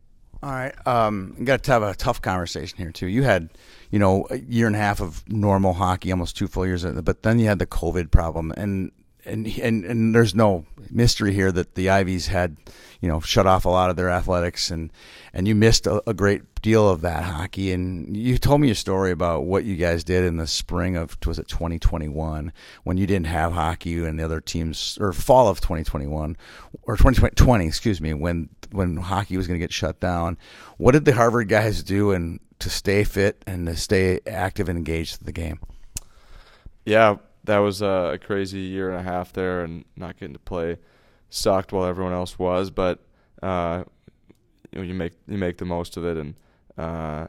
All 0.43 0.51
right, 0.51 0.73
um, 0.87 1.35
got 1.43 1.63
to 1.63 1.71
have 1.71 1.83
a 1.83 1.93
tough 1.93 2.19
conversation 2.21 2.77
here 2.79 2.91
too. 2.91 3.05
You 3.05 3.21
had, 3.21 3.49
you 3.91 3.99
know, 3.99 4.25
a 4.31 4.37
year 4.37 4.65
and 4.65 4.75
a 4.75 4.79
half 4.79 4.99
of 4.99 5.23
normal 5.29 5.73
hockey, 5.73 6.11
almost 6.11 6.35
two 6.35 6.47
full 6.47 6.65
years, 6.65 6.83
but 6.83 7.21
then 7.21 7.37
you 7.37 7.45
had 7.45 7.59
the 7.59 7.67
COVID 7.67 8.09
problem, 8.09 8.51
and 8.57 8.91
and 9.25 9.47
and 9.47 9.85
and 9.85 10.15
there's 10.15 10.35
no 10.35 10.65
mystery 10.89 11.33
here 11.33 11.51
that 11.51 11.75
the 11.75 11.89
Ivies 11.89 12.27
had, 12.27 12.57
you 12.99 13.07
know, 13.07 13.19
shut 13.19 13.47
off 13.47 13.65
a 13.65 13.69
lot 13.69 13.89
of 13.89 13.95
their 13.95 14.09
athletics, 14.09 14.71
and 14.71 14.91
and 15.33 15.47
you 15.47 15.55
missed 15.55 15.87
a, 15.87 16.01
a, 16.09 16.13
great 16.13 16.61
deal 16.61 16.87
of 16.89 17.01
that 17.01 17.23
hockey. 17.23 17.71
And 17.71 18.15
you 18.15 18.37
told 18.37 18.61
me 18.61 18.69
a 18.69 18.75
story 18.75 19.11
about 19.11 19.45
what 19.45 19.63
you 19.63 19.75
guys 19.75 20.03
did 20.03 20.23
in 20.23 20.37
the 20.37 20.47
spring 20.47 20.95
of 20.95 21.17
was 21.25 21.39
it 21.39 21.47
2021 21.47 22.51
when 22.83 22.97
you 22.97 23.07
didn't 23.07 23.27
have 23.27 23.53
hockey 23.53 24.03
and 24.03 24.19
the 24.19 24.23
other 24.23 24.41
teams, 24.41 24.97
or 24.99 25.13
fall 25.13 25.47
of 25.47 25.61
2021 25.61 26.37
or 26.83 26.97
2020, 26.97 27.65
excuse 27.65 28.01
me, 28.01 28.13
when 28.13 28.49
when 28.71 28.97
hockey 28.97 29.37
was 29.37 29.47
going 29.47 29.59
to 29.59 29.63
get 29.63 29.73
shut 29.73 29.99
down. 29.99 30.37
What 30.77 30.91
did 30.91 31.05
the 31.05 31.13
Harvard 31.13 31.49
guys 31.49 31.83
do 31.83 32.11
and 32.11 32.39
to 32.59 32.69
stay 32.69 33.03
fit 33.03 33.43
and 33.47 33.67
to 33.67 33.75
stay 33.75 34.19
active 34.25 34.69
and 34.69 34.77
engaged 34.77 35.21
in 35.21 35.25
the 35.25 35.31
game? 35.31 35.59
Yeah, 36.85 37.17
that 37.51 37.57
was 37.57 37.81
a 37.81 38.17
crazy 38.23 38.61
year 38.61 38.89
and 38.89 38.97
a 38.97 39.03
half 39.03 39.33
there, 39.33 39.61
and 39.61 39.83
not 39.97 40.17
getting 40.17 40.31
to 40.31 40.39
play 40.39 40.77
sucked 41.29 41.73
while 41.73 41.83
everyone 41.83 42.13
else 42.13 42.39
was. 42.39 42.71
But 42.71 43.03
uh, 43.43 43.83
you, 44.71 44.79
know, 44.79 44.85
you 44.85 44.93
make 44.93 45.13
you 45.27 45.37
make 45.37 45.57
the 45.57 45.65
most 45.65 45.97
of 45.97 46.05
it, 46.05 46.15
and 46.15 46.35
uh, 46.77 47.27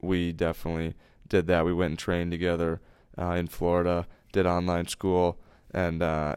we 0.00 0.30
definitely 0.30 0.94
did 1.28 1.48
that. 1.48 1.64
We 1.64 1.72
went 1.72 1.90
and 1.90 1.98
trained 1.98 2.30
together 2.30 2.80
uh, 3.18 3.32
in 3.32 3.48
Florida, 3.48 4.06
did 4.32 4.46
online 4.46 4.86
school, 4.86 5.40
and 5.74 6.04
uh, 6.04 6.36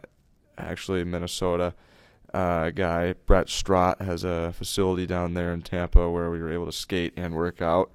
actually 0.57 1.03
Minnesota 1.03 1.75
uh, 2.33 2.71
guy, 2.71 3.13
Brett 3.27 3.47
Strott, 3.47 4.01
has 4.01 4.23
a 4.23 4.51
facility 4.51 5.05
down 5.05 5.35
there 5.35 5.53
in 5.53 5.61
Tampa 5.61 6.09
where 6.09 6.31
we 6.31 6.39
were 6.39 6.51
able 6.51 6.65
to 6.65 6.71
skate 6.71 7.13
and 7.15 7.35
work 7.35 7.61
out, 7.61 7.91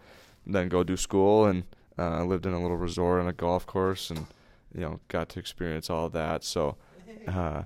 and 0.47 0.55
then 0.55 0.69
go 0.69 0.85
do 0.85 0.97
school, 0.97 1.47
and 1.47 1.65
uh, 1.99 2.23
lived 2.23 2.47
in 2.47 2.53
a 2.53 2.63
little 2.63 2.77
resort 2.77 3.21
on 3.21 3.27
a 3.27 3.33
golf 3.33 3.67
course, 3.67 4.09
and 4.09 4.27
you 4.75 4.81
know 4.81 5.01
got 5.09 5.29
to 5.31 5.39
experience 5.41 5.91
all 5.91 6.07
of 6.07 6.13
that. 6.13 6.45
So 6.45 6.77
uh, 7.29 7.63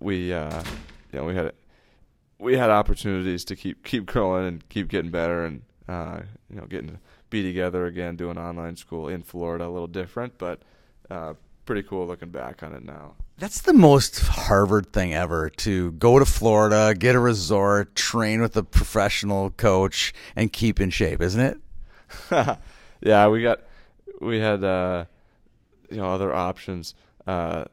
we, 0.00 0.32
uh, 0.32 0.62
you 1.12 1.18
know, 1.18 1.24
we 1.24 1.34
had 1.34 1.52
we 2.38 2.56
had 2.56 2.70
opportunities 2.70 3.44
to 3.46 3.56
keep 3.56 3.84
keep 3.84 4.06
growing 4.06 4.46
and 4.46 4.68
keep 4.68 4.88
getting 4.88 5.10
better, 5.10 5.44
and 5.44 5.62
uh, 5.88 6.20
you 6.50 6.56
know, 6.56 6.66
getting 6.66 6.88
to 6.88 6.98
be 7.30 7.42
together 7.42 7.86
again, 7.86 8.16
doing 8.16 8.36
online 8.36 8.76
school 8.76 9.08
in 9.08 9.22
Florida, 9.22 9.66
a 9.66 9.70
little 9.70 9.86
different, 9.86 10.36
but 10.38 10.60
uh, 11.10 11.34
pretty 11.64 11.82
cool 11.82 12.06
looking 12.06 12.30
back 12.30 12.62
on 12.62 12.74
it 12.74 12.84
now. 12.84 13.14
That's 13.38 13.62
the 13.62 13.72
most 13.72 14.20
Harvard 14.20 14.92
thing 14.92 15.14
ever 15.14 15.48
to 15.50 15.92
go 15.92 16.18
to 16.18 16.24
Florida, 16.24 16.94
get 16.96 17.14
a 17.14 17.18
resort, 17.18 17.94
train 17.94 18.40
with 18.40 18.56
a 18.56 18.62
professional 18.62 19.50
coach, 19.50 20.12
and 20.36 20.52
keep 20.52 20.80
in 20.80 20.90
shape, 20.90 21.20
isn't 21.22 21.40
it? 21.40 21.58
yeah, 23.00 23.28
we 23.28 23.42
got 23.42 23.60
we 24.20 24.38
had 24.38 24.62
uh, 24.62 25.06
you 25.92 26.00
know 26.00 26.08
other 26.08 26.34
options 26.34 26.94
uh, 27.26 27.64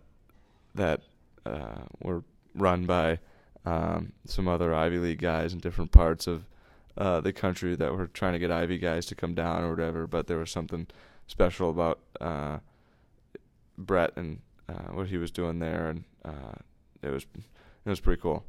that 0.76 1.02
uh, 1.46 1.84
were 2.02 2.24
run 2.56 2.86
by 2.86 3.20
um, 3.66 4.14
some 4.26 4.48
other 4.48 4.74
Ivy 4.74 4.98
League 4.98 5.20
guys 5.20 5.54
in 5.54 5.60
different 5.60 5.92
parts 5.92 6.28
of 6.28 6.46
uh, 6.98 7.22
the 7.22 7.34
country 7.34 7.76
that 7.76 7.94
were 7.94 8.08
trying 8.08 8.34
to 8.34 8.40
get 8.40 8.52
Ivy 8.52 8.78
guys 8.78 9.06
to 9.08 9.16
come 9.16 9.34
down 9.34 9.64
or 9.64 9.70
whatever. 9.70 10.06
But 10.08 10.28
there 10.28 10.38
was 10.38 10.52
something 10.52 10.88
special 11.28 11.70
about 11.70 12.00
uh, 12.20 12.60
Brett 13.78 14.12
and 14.16 14.42
uh, 14.68 14.92
what 14.92 15.08
he 15.08 15.18
was 15.18 15.32
doing 15.32 15.60
there, 15.60 15.90
and 15.90 16.04
uh, 16.26 16.60
it 17.02 17.10
was 17.10 17.26
it 17.36 17.90
was 17.90 18.00
pretty 18.00 18.22
cool. 18.22 18.44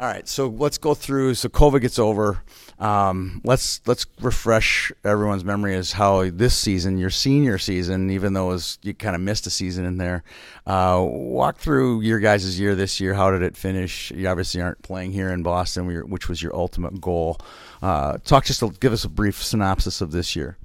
All 0.00 0.06
right, 0.06 0.26
so 0.26 0.48
let's 0.48 0.78
go 0.78 0.94
through. 0.94 1.34
So 1.34 1.48
COVID 1.48 1.82
gets 1.82 1.98
over. 1.98 2.42
Um, 2.78 3.40
let's 3.44 3.80
let's 3.86 4.06
refresh 4.20 4.90
everyone's 5.04 5.44
memory 5.44 5.76
as 5.76 5.92
how 5.92 6.28
this 6.30 6.56
season, 6.56 6.98
your 6.98 7.10
senior 7.10 7.58
season, 7.58 8.10
even 8.10 8.32
though 8.32 8.48
was, 8.48 8.78
you 8.82 8.94
kind 8.94 9.14
of 9.14 9.20
missed 9.20 9.46
a 9.46 9.50
season 9.50 9.84
in 9.84 9.98
there. 9.98 10.24
Uh, 10.66 11.00
walk 11.06 11.58
through 11.58 12.00
your 12.00 12.18
guys' 12.18 12.58
year 12.58 12.74
this 12.74 13.00
year. 13.00 13.14
How 13.14 13.30
did 13.30 13.42
it 13.42 13.56
finish? 13.56 14.10
You 14.10 14.26
obviously 14.28 14.60
aren't 14.60 14.82
playing 14.82 15.12
here 15.12 15.30
in 15.30 15.42
Boston, 15.42 15.86
which 16.08 16.28
was 16.28 16.42
your 16.42 16.56
ultimate 16.56 17.00
goal. 17.00 17.38
Uh, 17.82 18.18
talk 18.24 18.46
just 18.46 18.60
to 18.60 18.70
give 18.80 18.92
us 18.92 19.04
a 19.04 19.08
brief 19.08 19.42
synopsis 19.42 20.00
of 20.00 20.10
this 20.10 20.34
year. 20.34 20.56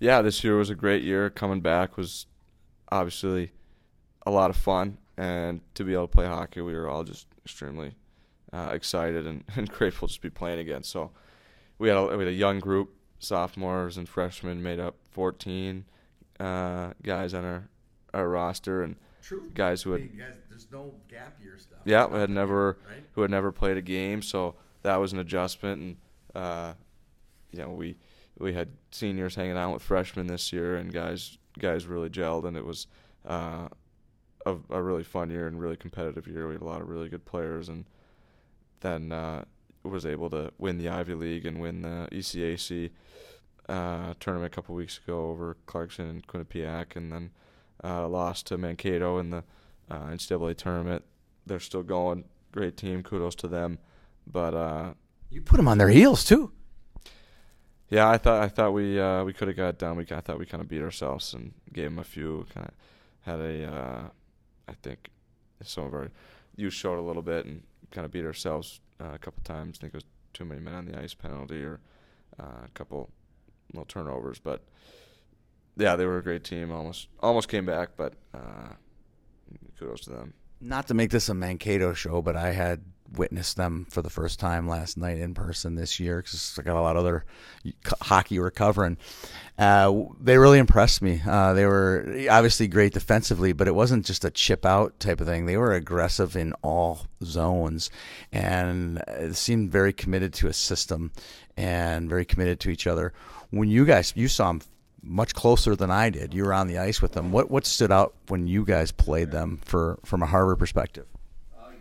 Yeah, 0.00 0.22
this 0.22 0.42
year 0.42 0.56
was 0.56 0.70
a 0.70 0.74
great 0.74 1.02
year. 1.02 1.28
Coming 1.28 1.60
back 1.60 1.96
was 1.96 2.26
obviously 2.90 3.52
a 4.26 4.30
lot 4.30 4.50
of 4.50 4.56
fun, 4.56 4.98
and 5.16 5.60
to 5.74 5.84
be 5.84 5.92
able 5.92 6.08
to 6.08 6.12
play 6.12 6.26
hockey, 6.26 6.62
we 6.62 6.74
were 6.74 6.88
all 6.88 7.04
just 7.04 7.26
extremely 7.44 7.94
uh, 8.52 8.70
excited 8.72 9.26
and, 9.26 9.44
and 9.56 9.70
grateful 9.70 10.08
just 10.08 10.20
to 10.20 10.26
be 10.28 10.30
playing 10.30 10.58
again. 10.58 10.82
So 10.82 11.10
we 11.78 11.88
had, 11.88 11.96
a, 11.96 12.06
we 12.16 12.24
had 12.24 12.28
a 12.28 12.36
young 12.36 12.58
group, 12.58 12.94
sophomores 13.18 13.96
and 13.96 14.08
freshmen, 14.08 14.62
made 14.62 14.80
up 14.80 14.96
14 15.10 15.84
uh, 16.40 16.92
guys 17.02 17.34
on 17.34 17.44
our 17.44 17.68
our 18.14 18.28
roster, 18.28 18.82
and 18.82 18.96
True. 19.22 19.50
guys 19.54 19.82
who 19.82 19.92
had 19.92 20.16
guys, 20.16 20.34
there's 20.48 20.66
no 20.72 20.94
gap 21.08 21.36
year 21.42 21.58
stuff. 21.58 21.80
yeah 21.84 22.08
had 22.08 22.30
never 22.30 22.78
right? 22.88 23.04
who 23.12 23.22
had 23.22 23.30
never 23.30 23.52
played 23.52 23.76
a 23.76 23.82
game. 23.82 24.22
So 24.22 24.54
that 24.82 24.96
was 24.96 25.12
an 25.12 25.18
adjustment, 25.18 25.80
and 25.82 25.96
uh, 26.34 26.72
you 27.52 27.58
know 27.58 27.70
we 27.70 27.96
we 28.38 28.54
had 28.54 28.68
seniors 28.90 29.34
hanging 29.34 29.56
out 29.56 29.74
with 29.74 29.82
freshmen 29.82 30.26
this 30.26 30.52
year, 30.52 30.76
and 30.76 30.92
guys 30.92 31.38
guys 31.58 31.86
really 31.86 32.08
gelled, 32.08 32.46
and 32.46 32.56
it 32.56 32.64
was 32.64 32.86
uh, 33.26 33.68
a, 34.46 34.56
a 34.70 34.82
really 34.82 35.04
fun 35.04 35.30
year 35.30 35.46
and 35.48 35.60
really 35.60 35.76
competitive 35.76 36.26
year. 36.26 36.46
We 36.46 36.54
had 36.54 36.62
a 36.62 36.66
lot 36.66 36.80
of 36.80 36.88
really 36.88 37.08
good 37.08 37.24
players, 37.24 37.68
and 37.68 37.84
then 38.80 39.12
uh, 39.12 39.44
was 39.82 40.06
able 40.06 40.30
to 40.30 40.52
win 40.58 40.78
the 40.78 40.88
Ivy 40.88 41.14
League 41.14 41.46
and 41.46 41.60
win 41.60 41.82
the 41.82 42.08
ECAC 42.12 42.90
uh, 43.68 44.14
tournament 44.20 44.52
a 44.52 44.54
couple 44.54 44.74
weeks 44.74 44.98
ago 44.98 45.30
over 45.30 45.56
Clarkson 45.66 46.08
and 46.08 46.26
Quinnipiac, 46.26 46.96
and 46.96 47.12
then 47.12 47.30
uh, 47.82 48.08
lost 48.08 48.46
to 48.46 48.58
Mankato 48.58 49.18
in 49.18 49.30
the 49.30 49.44
uh, 49.90 50.06
NCAA 50.06 50.56
tournament. 50.56 51.04
They're 51.46 51.60
still 51.60 51.82
going. 51.82 52.24
Great 52.52 52.76
team. 52.76 53.02
Kudos 53.02 53.34
to 53.36 53.48
them. 53.48 53.78
But 54.26 54.54
uh, 54.54 54.94
You 55.30 55.40
put 55.42 55.56
them 55.56 55.68
on 55.68 55.78
their 55.78 55.88
heels 55.88 56.24
too. 56.24 56.52
Yeah, 57.90 58.08
I 58.08 58.18
thought 58.18 58.42
I 58.42 58.48
thought 58.48 58.72
we 58.72 59.00
uh, 59.00 59.24
we 59.24 59.32
could 59.32 59.48
have 59.48 59.56
got 59.56 59.78
done. 59.78 59.96
We 59.96 60.06
I 60.10 60.20
thought 60.20 60.38
we 60.38 60.44
kind 60.44 60.60
of 60.60 60.68
beat 60.68 60.82
ourselves 60.82 61.32
and 61.32 61.54
gave 61.72 61.84
them 61.84 61.98
a 61.98 62.04
few. 62.04 62.46
Kind 62.54 62.68
of 62.68 62.74
had 63.22 63.40
a, 63.40 63.64
uh, 63.64 64.02
I 64.68 64.72
think, 64.82 65.10
some 65.62 65.84
of 65.84 65.94
our 65.94 66.10
youth 66.56 66.74
showed 66.74 66.98
a 66.98 67.02
little 67.02 67.22
bit 67.22 67.46
and 67.46 67.62
kind 67.90 68.04
of 68.04 68.10
beat 68.10 68.24
ourselves 68.24 68.80
uh, 69.00 69.12
a 69.14 69.18
couple 69.18 69.42
times. 69.44 69.78
I 69.78 69.80
think 69.82 69.94
it 69.94 69.98
was 69.98 70.04
too 70.32 70.44
many 70.44 70.60
men 70.60 70.74
on 70.74 70.86
the 70.86 70.98
ice 70.98 71.14
penalty 71.14 71.62
or 71.62 71.80
uh, 72.38 72.64
a 72.64 72.70
couple 72.74 73.10
little 73.72 73.86
turnovers. 73.86 74.38
But 74.38 74.62
yeah, 75.76 75.96
they 75.96 76.06
were 76.06 76.18
a 76.18 76.22
great 76.22 76.44
team. 76.44 76.70
Almost 76.70 77.08
almost 77.20 77.48
came 77.48 77.66
back, 77.66 77.90
but 77.96 78.14
uh, 78.34 78.74
kudos 79.78 80.02
to 80.02 80.10
them. 80.10 80.34
Not 80.60 80.88
to 80.88 80.94
make 80.94 81.10
this 81.10 81.28
a 81.28 81.34
Mankato 81.34 81.92
show, 81.92 82.20
but 82.22 82.36
I 82.36 82.52
had 82.52 82.82
witnessed 83.16 83.56
them 83.56 83.86
for 83.90 84.02
the 84.02 84.10
first 84.10 84.38
time 84.38 84.68
last 84.68 84.98
night 84.98 85.18
in 85.18 85.34
person 85.34 85.74
this 85.74 85.98
year 85.98 86.18
because 86.18 86.56
I 86.58 86.62
got 86.62 86.76
a 86.76 86.82
lot 86.82 86.96
of 86.96 87.04
other 87.04 87.24
hockey 88.02 88.38
recovering. 88.38 88.98
Uh, 89.58 90.02
they 90.20 90.36
really 90.36 90.58
impressed 90.58 91.00
me. 91.00 91.22
Uh, 91.26 91.52
they 91.54 91.64
were 91.64 92.26
obviously 92.30 92.68
great 92.68 92.92
defensively, 92.92 93.52
but 93.52 93.68
it 93.68 93.74
wasn't 93.74 94.04
just 94.04 94.24
a 94.24 94.30
chip 94.30 94.66
out 94.66 94.98
type 95.00 95.20
of 95.20 95.26
thing. 95.26 95.46
They 95.46 95.56
were 95.56 95.72
aggressive 95.72 96.36
in 96.36 96.52
all 96.62 97.06
zones 97.22 97.90
and 98.32 99.02
seemed 99.32 99.72
very 99.72 99.92
committed 99.92 100.32
to 100.34 100.48
a 100.48 100.52
system 100.52 101.12
and 101.56 102.08
very 102.08 102.24
committed 102.24 102.60
to 102.60 102.70
each 102.70 102.86
other. 102.86 103.12
When 103.50 103.68
you 103.68 103.84
guys, 103.84 104.12
you 104.14 104.28
saw 104.28 104.48
them 104.48 104.62
much 105.02 105.34
closer 105.34 105.76
than 105.76 105.90
I 105.90 106.10
did. 106.10 106.34
You 106.34 106.44
were 106.44 106.54
on 106.54 106.66
the 106.66 106.78
ice 106.78 107.00
with 107.00 107.12
them. 107.12 107.32
What 107.32 107.50
what 107.50 107.66
stood 107.66 107.92
out 107.92 108.14
when 108.28 108.46
you 108.46 108.64
guys 108.64 108.92
played 108.92 109.30
them 109.30 109.60
for 109.64 109.98
from 110.04 110.22
a 110.22 110.26
Harvard 110.26 110.58
perspective? 110.58 111.06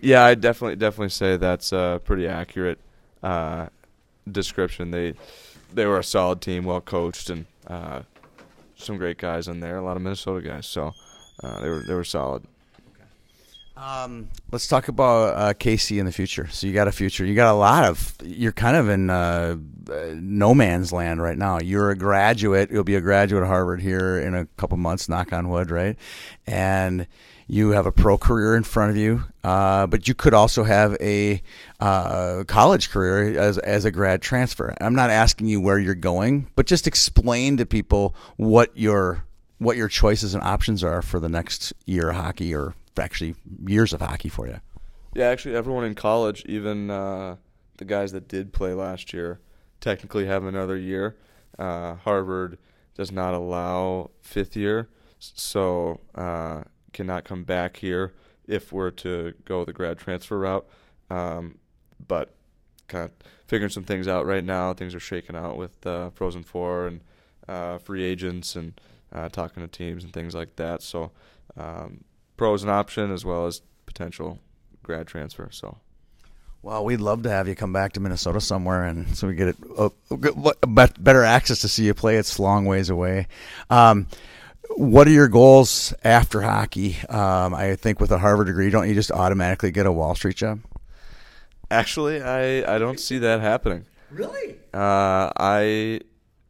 Yeah, 0.02 0.24
I 0.24 0.36
definitely 0.36 0.76
definitely 0.76 1.10
say 1.10 1.38
that's 1.38 1.72
a 1.72 2.02
pretty 2.04 2.28
accurate 2.28 2.80
uh, 3.24 3.68
description. 4.30 4.92
They 4.92 5.14
they 5.74 5.86
were 5.86 6.00
a 6.00 6.04
solid 6.04 6.42
team, 6.42 6.64
well 6.64 6.82
coached, 6.82 7.30
and 7.30 7.46
uh, 7.66 8.04
some 8.76 8.98
great 8.98 9.18
guys 9.18 9.48
in 9.48 9.60
there. 9.60 9.78
A 9.78 9.84
lot 9.84 9.98
of 9.98 10.04
Minnesota 10.04 10.48
guys, 10.48 10.68
so 10.68 10.94
uh, 11.44 11.60
they 11.62 11.70
were 11.70 11.84
they 11.88 11.94
were 11.94 12.04
solid. 12.04 12.44
Um, 13.78 14.30
let's 14.52 14.68
talk 14.68 14.88
about 14.88 15.36
uh, 15.36 15.54
Casey 15.54 16.00
in 16.00 16.08
the 16.08 16.12
future. 16.12 16.48
So 16.48 16.66
you 16.66 16.74
got 16.74 16.88
a 16.88 16.92
future. 16.92 17.24
You 17.24 17.36
got 17.36 17.54
a 17.54 17.58
lot 17.58 17.84
of. 17.86 18.16
You're 18.24 18.52
kind 18.52 18.76
of 18.76 18.90
in 18.90 19.10
uh, 19.10 19.58
no 20.16 20.56
man's 20.56 20.92
land 20.92 21.22
right 21.22 21.38
now. 21.38 21.60
You're 21.60 21.92
a 21.92 21.96
graduate. 21.96 22.72
You'll 22.72 22.84
be 22.84 22.96
a 22.96 23.02
graduate 23.02 23.44
of 23.44 23.50
Harvard 23.50 23.80
here 23.80 24.18
in 24.18 24.34
a 24.34 24.46
couple 24.58 24.78
months. 24.78 25.08
Knock 25.08 25.32
on 25.32 25.50
wood, 25.50 25.70
right? 25.70 25.96
And 26.48 27.06
you 27.46 27.70
have 27.70 27.86
a 27.86 27.92
pro 27.92 28.18
career 28.18 28.56
in 28.56 28.64
front 28.64 28.92
of 28.92 28.98
you, 28.98 29.24
uh, 29.44 29.88
but 29.88 30.08
you 30.08 30.14
could 30.16 30.34
also 30.34 30.64
have 30.64 30.98
a 31.00 31.42
uh, 31.80 32.44
college 32.48 32.90
career 32.90 33.40
as 33.40 33.60
as 33.60 33.86
a 33.86 33.92
grad 33.92 34.24
transfer. 34.24 34.74
I'm 34.82 34.96
not 34.96 35.12
asking 35.12 35.48
you 35.48 35.62
where 35.62 35.78
you're 35.78 35.96
going, 35.96 36.48
but 36.56 36.66
just 36.66 36.88
explain 36.88 37.58
to 37.58 37.66
people 37.66 38.16
what 38.38 38.76
your 38.76 39.24
what 39.60 39.78
your 39.78 39.88
choices 39.88 40.34
and 40.34 40.44
options 40.44 40.84
are 40.84 41.02
for 41.04 41.20
the 41.20 41.30
next 41.30 41.74
year 41.86 42.10
of 42.10 42.16
hockey 42.16 42.54
or 42.56 42.74
actually 43.00 43.36
years 43.66 43.94
of 43.94 44.02
hockey 44.02 44.30
for 44.30 44.48
you. 44.48 44.60
Yeah, 45.14 45.30
actually, 45.30 45.56
everyone 45.56 45.84
in 45.84 45.96
college, 45.96 46.46
even 46.46 46.90
uh, 46.90 47.38
the 47.78 47.86
guys 47.86 48.12
that 48.12 48.28
did 48.28 48.54
play 48.54 48.74
last 48.74 49.14
year, 49.14 49.40
technically 49.80 50.26
have 50.26 50.44
another 50.44 50.78
year. 50.78 51.18
Uh, 51.58 51.96
Harvard 51.96 52.58
does 52.96 53.12
not 53.12 53.34
allow 53.34 54.12
fifth 54.22 54.56
year, 54.56 54.90
so 55.20 56.02
uh, 56.16 56.64
cannot 56.94 57.24
come 57.24 57.44
back 57.44 57.78
here 57.78 58.14
if 58.48 58.72
we're 58.72 58.92
to 58.92 59.34
go 59.46 59.66
the 59.66 59.74
grad 59.74 59.98
transfer 59.98 60.40
route. 60.40 60.68
Um, 61.10 61.60
but 62.06 62.34
kind 62.88 63.06
of 63.06 63.12
figuring 63.48 63.72
some 63.72 63.84
things 63.84 64.08
out 64.08 64.26
right 64.26 64.44
now. 64.44 64.74
Things 64.74 64.96
are 64.96 65.00
shaking 65.00 65.36
out 65.36 65.58
with 65.58 65.86
uh, 65.86 66.10
Frozen 66.12 66.44
Four 66.44 66.88
and 66.88 67.02
uh, 67.48 67.78
free 67.78 68.04
agents 68.04 68.56
and 68.56 68.80
uh, 69.12 69.30
talking 69.30 69.64
to 69.64 69.68
teams 69.68 70.04
and 70.04 70.14
things 70.14 70.36
like 70.36 70.56
that. 70.58 70.82
So 70.82 71.12
um, 71.56 72.04
pros 72.38 72.64
an 72.64 72.70
option 72.70 73.12
as 73.12 73.26
well 73.26 73.48
as 73.48 73.62
potential 73.86 74.40
grad 74.84 75.08
transfer. 75.08 75.50
So. 75.52 75.78
Well, 76.64 76.84
we'd 76.84 77.02
love 77.02 77.24
to 77.24 77.30
have 77.30 77.48
you 77.48 77.56
come 77.56 77.72
back 77.72 77.94
to 77.94 78.00
Minnesota 78.00 78.42
somewhere, 78.42 78.84
and 78.84 79.16
so 79.16 79.28
we 79.28 79.36
get 79.36 79.50
it 79.50 79.58
uh, 79.78 79.90
better 80.98 81.24
access 81.24 81.60
to 81.62 81.68
see 81.68 81.86
you 81.86 81.94
play. 81.94 82.18
It's 82.18 82.38
a 82.38 82.42
long 82.42 82.66
ways 82.66 82.90
away. 82.90 83.28
Um, 83.70 84.08
what 84.76 85.08
are 85.08 85.12
your 85.12 85.28
goals 85.28 85.94
after 86.04 86.42
hockey? 86.42 86.98
Um, 87.10 87.54
I 87.54 87.76
think 87.76 88.00
with 88.00 88.12
a 88.12 88.18
Harvard 88.18 88.48
degree, 88.48 88.70
don't 88.70 88.90
you 88.90 88.96
just 88.96 89.12
automatically 89.12 89.72
get 89.72 89.86
a 89.86 89.92
Wall 89.92 90.16
Street 90.16 90.36
job? 90.36 90.60
Actually, 91.70 92.22
I, 92.22 92.76
I 92.76 92.78
don't 92.78 93.00
see 93.00 93.18
that 93.20 93.40
happening. 93.40 93.86
Really? 94.12 94.58
Uh, 94.74 95.32
I 95.38 96.02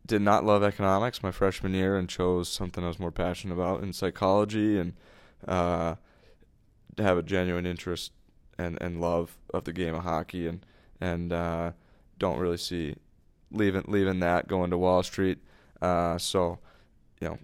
did 0.06 0.22
not 0.22 0.46
love 0.46 0.64
economics 0.64 1.22
my 1.22 1.32
freshman 1.32 1.74
year 1.74 1.98
and 1.98 2.08
chose 2.08 2.50
something 2.50 2.84
I 2.84 2.88
was 2.88 3.00
more 3.00 3.12
passionate 3.12 3.54
about 3.54 3.84
in 3.84 3.94
psychology 3.94 4.80
and 4.80 4.94
uh, 5.48 5.96
have 6.98 7.18
a 7.18 7.24
genuine 7.24 7.66
interest 7.66 8.12
and, 8.58 8.78
and 8.82 9.02
love 9.02 9.38
of 9.54 9.64
the 9.66 9.74
game 9.74 9.96
of 9.96 10.04
hockey 10.04 10.48
and 10.48 10.66
and 11.00 11.32
uh, 11.32 11.72
don't 12.18 12.40
really 12.40 12.58
see 12.58 12.96
leaving 13.52 13.84
leaving 13.88 14.20
that 14.20 14.48
going 14.48 14.72
to 14.72 14.78
Wall 14.78 15.04
Street. 15.04 15.40
Uh, 15.82 16.18
so, 16.18 16.60
you 17.22 17.28
know, 17.28 17.38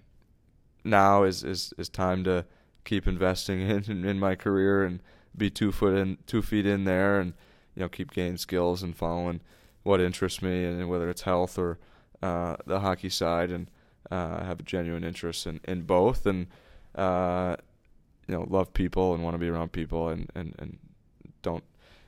now 0.82 1.22
is, 1.22 1.44
is 1.44 1.72
is 1.78 1.88
time 1.88 2.24
to 2.24 2.44
keep 2.84 3.06
investing 3.06 3.60
in 3.68 4.04
in 4.04 4.18
my 4.18 4.34
career 4.34 4.84
and 4.84 5.00
be 5.36 5.50
two 5.50 5.72
foot 5.72 5.94
in 5.94 6.18
two 6.26 6.42
feet 6.42 6.66
in 6.66 6.84
there 6.84 7.18
and 7.18 7.32
you 7.74 7.80
know 7.80 7.88
keep 7.88 8.12
gaining 8.12 8.36
skills 8.36 8.82
and 8.82 8.96
following 8.96 9.40
what 9.82 10.00
interests 10.00 10.42
me 10.42 10.64
and 10.64 10.88
whether 10.88 11.10
it's 11.10 11.22
health 11.22 11.58
or 11.58 11.78
uh, 12.22 12.56
the 12.66 12.80
hockey 12.80 13.08
side 13.08 13.50
and 13.50 13.70
uh, 14.10 14.44
have 14.44 14.60
a 14.60 14.62
genuine 14.62 15.04
interest 15.04 15.46
in, 15.46 15.60
in 15.64 15.82
both 15.82 16.24
and 16.26 16.46
uh, 16.94 17.56
you 18.26 18.34
know 18.34 18.46
love 18.48 18.72
people 18.72 19.14
and 19.14 19.22
want 19.22 19.34
to 19.34 19.38
be 19.38 19.48
around 19.48 19.72
people 19.72 20.08
and, 20.08 20.30
and, 20.34 20.54
and 20.58 20.78
don't 21.42 21.64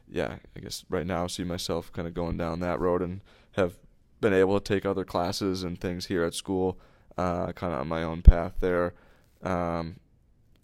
yeah 0.09 0.37
I 0.57 0.61
guess 0.61 0.85
right 0.89 1.07
now 1.07 1.27
see 1.27 1.45
myself 1.45 1.93
kind 1.93 2.09
of 2.09 2.15
going 2.15 2.37
down 2.37 2.61
that 2.61 2.81
road 2.81 3.03
and 3.03 3.21
have 3.53 3.75
been 4.21 4.33
able 4.33 4.59
to 4.59 4.75
take 4.75 4.87
other 4.87 5.05
classes 5.05 5.63
and 5.63 5.81
things 5.81 6.07
here 6.07 6.25
at 6.25 6.35
school 6.35 6.79
uh, 7.19 7.53
kind 7.53 7.73
of 7.73 7.81
on 7.81 7.89
my 7.89 8.03
own 8.03 8.23
path 8.23 8.55
there. 8.61 8.95
Um, 9.43 9.97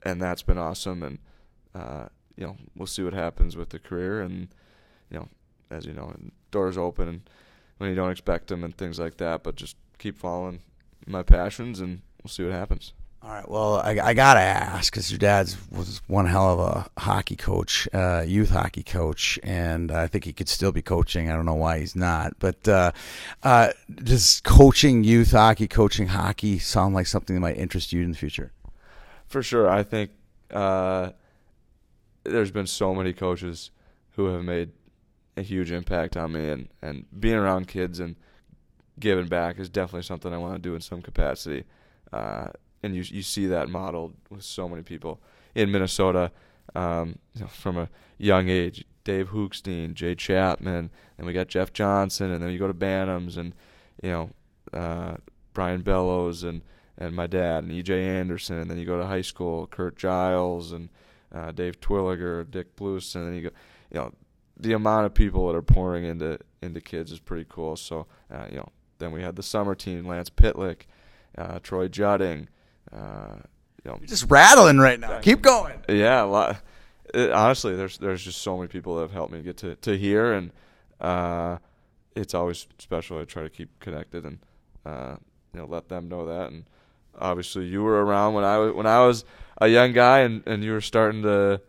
and 0.03 0.21
that's 0.21 0.43
been 0.43 0.59
awesome 0.59 1.03
and 1.03 1.19
uh, 1.75 2.07
you 2.37 2.45
know 2.45 2.57
we'll 2.77 2.87
see 2.87 3.03
what 3.03 3.12
happens 3.12 3.57
with 3.57 3.71
the 3.71 3.79
career 3.79 4.21
and 4.21 4.49
you 5.11 5.19
know 5.19 5.29
as 5.71 5.87
you 5.87 5.93
know 5.93 6.12
doors 6.51 6.77
open 6.77 7.23
when 7.79 7.88
you 7.88 7.97
don't 7.97 8.11
expect 8.11 8.49
them 8.49 8.65
and 8.65 8.77
things 8.77 8.99
like 8.99 9.19
that 9.19 9.43
but 9.43 9.55
just 9.55 9.77
keep 9.99 10.19
following 10.19 10.61
my 11.07 11.23
passions 11.23 11.81
and 11.81 12.03
we'll 12.23 12.31
see 12.31 12.43
what 12.43 12.53
happens 12.53 12.93
all 13.24 13.30
right. 13.30 13.48
Well, 13.48 13.76
I, 13.76 13.98
I 14.02 14.14
gotta 14.14 14.40
ask 14.40 14.92
because 14.92 15.11
your 15.12 15.18
dad 15.18 15.54
was 15.70 16.02
one 16.08 16.26
hell 16.26 16.58
of 16.58 16.58
a 16.58 17.00
hockey 17.00 17.37
coach, 17.37 17.88
uh, 17.92 18.24
youth 18.26 18.50
hockey 18.50 18.82
coach, 18.82 19.38
and 19.44 19.92
I 19.92 20.08
think 20.08 20.24
he 20.24 20.32
could 20.32 20.48
still 20.48 20.72
be 20.72 20.82
coaching. 20.82 21.30
I 21.30 21.35
don't 21.35 21.46
know 21.46 21.54
why 21.54 21.78
he's 21.78 21.94
not. 21.94 22.35
But 22.40 22.66
uh, 22.66 22.90
uh, 23.44 23.72
does 23.94 24.40
coaching 24.40 25.04
youth 25.04 25.30
hockey, 25.30 25.68
coaching 25.68 26.08
hockey, 26.08 26.58
sound 26.58 26.94
like 26.94 27.06
something 27.06 27.37
that 27.37 27.40
might 27.40 27.56
interest 27.56 27.92
you 27.92 28.02
in 28.02 28.11
the 28.11 28.18
future? 28.18 28.50
For 29.26 29.40
sure. 29.40 29.70
I 29.70 29.85
think 29.85 30.11
uh, 30.50 31.11
there's 32.24 32.50
been 32.50 32.66
so 32.66 32.92
many 32.92 33.12
coaches 33.12 33.70
who 34.16 34.26
have 34.26 34.42
made 34.42 34.72
a 35.37 35.42
huge 35.42 35.70
impact 35.70 36.16
on 36.16 36.32
me, 36.32 36.48
and 36.48 36.68
and 36.82 37.04
being 37.20 37.37
around 37.37 37.68
kids 37.68 38.00
and 38.00 38.16
giving 38.98 39.28
back 39.28 39.61
is 39.61 39.68
definitely 39.68 40.02
something 40.02 40.35
I 40.35 40.38
want 40.38 40.54
to 40.54 40.58
do 40.61 40.74
in 40.74 40.80
some 40.80 41.02
capacity. 41.02 41.64
And 42.83 42.95
you 42.95 43.03
you 43.03 43.23
see 43.23 43.47
that 43.47 43.68
modeled 43.68 44.14
with 44.31 44.42
so 44.42 44.68
many 44.68 44.83
people 44.83 45.21
in 45.55 45.71
Minnesota 45.71 46.33
um, 46.75 47.18
you 47.35 47.42
know, 47.42 47.47
from 47.49 47.77
a 47.77 47.88
young 48.18 48.49
age. 48.49 48.85
Dave 49.05 49.31
Hookstein, 49.31 49.95
Jay 49.95 50.14
Chapman, 50.14 50.90
and 51.18 51.27
we 51.27 51.33
got 51.33 51.49
Jeff 51.49 51.73
Johnson, 51.73 52.31
and 52.31 52.42
then 52.42 52.51
you 52.51 52.59
go 52.59 52.68
to 52.68 52.75
Bantams, 52.75 53.37
and 53.37 53.53
you 54.01 54.11
know 54.11 54.31
uh, 54.73 55.16
Brian 55.53 55.83
Bellows, 55.83 56.45
and 56.45 56.62
and 56.97 57.16
my 57.16 57.27
dad, 57.27 57.64
and 57.64 57.73
E.J. 57.73 58.05
Anderson, 58.05 58.59
and 58.59 58.71
then 58.71 58.79
you 58.79 58.85
go 58.85 58.99
to 58.99 59.07
high 59.07 59.23
school, 59.23 59.66
Curt 59.66 59.97
Giles, 59.97 60.71
and 60.73 60.88
uh, 61.35 61.51
Dave 61.51 61.81
Twilliger, 61.81 62.49
Dick 62.49 62.77
Blues, 62.77 63.14
and 63.16 63.27
then 63.27 63.35
you 63.35 63.42
go, 63.42 63.51
you 63.90 63.99
know, 63.99 64.12
the 64.57 64.73
amount 64.75 65.07
of 65.07 65.14
people 65.14 65.49
that 65.49 65.57
are 65.57 65.62
pouring 65.62 66.05
into 66.05 66.38
into 66.62 66.81
kids 66.81 67.11
is 67.11 67.18
pretty 67.18 67.47
cool. 67.49 67.75
So 67.77 68.07
uh, 68.31 68.47
you 68.51 68.57
know, 68.59 68.68
then 68.99 69.11
we 69.11 69.23
had 69.23 69.35
the 69.35 69.42
summer 69.42 69.75
team, 69.75 70.07
Lance 70.07 70.31
Pitlick, 70.31 70.83
uh, 71.37 71.59
Troy 71.61 71.88
Jutting, 71.88 72.49
uh, 72.92 73.37
you 73.85 73.90
know, 73.90 73.96
You're 73.98 74.07
just 74.07 74.31
rattling 74.31 74.78
right 74.78 74.98
now. 74.98 75.20
Keep 75.20 75.42
going. 75.42 75.78
Yeah, 75.88 76.22
a 76.22 76.26
lot. 76.26 76.57
It, 77.14 77.31
honestly, 77.31 77.74
there's 77.74 77.98
there's 77.98 78.22
just 78.22 78.42
so 78.42 78.57
many 78.57 78.68
people 78.68 78.96
that 78.96 79.02
have 79.02 79.12
helped 79.12 79.33
me 79.33 79.42
get 79.42 79.57
to 79.59 79.76
to 79.76 79.96
here, 79.96 80.33
and 80.33 80.50
uh, 81.00 81.59
it's 82.14 82.35
always 82.35 82.66
special. 82.78 83.18
I 83.18 83.24
try 83.24 83.42
to 83.42 83.50
keep 83.50 83.81
connected 83.81 84.24
and 84.24 84.38
uh, 84.87 85.16
you 85.52 85.61
know 85.61 85.66
let 85.66 85.88
them 85.88 86.09
know 86.09 86.26
that. 86.26 86.50
And 86.50 86.64
obviously, 87.18 87.66
you 87.66 87.83
were 87.83 88.05
around 88.05 88.35
when 88.35 88.44
I 88.44 88.59
was 88.59 88.72
when 88.74 88.87
I 88.87 89.05
was 89.05 89.24
a 89.59 89.68
young 89.68 89.92
guy, 89.92 90.20
and, 90.20 90.42
and 90.46 90.62
you 90.62 90.72
were 90.72 90.81
starting 90.81 91.22
to 91.22 91.61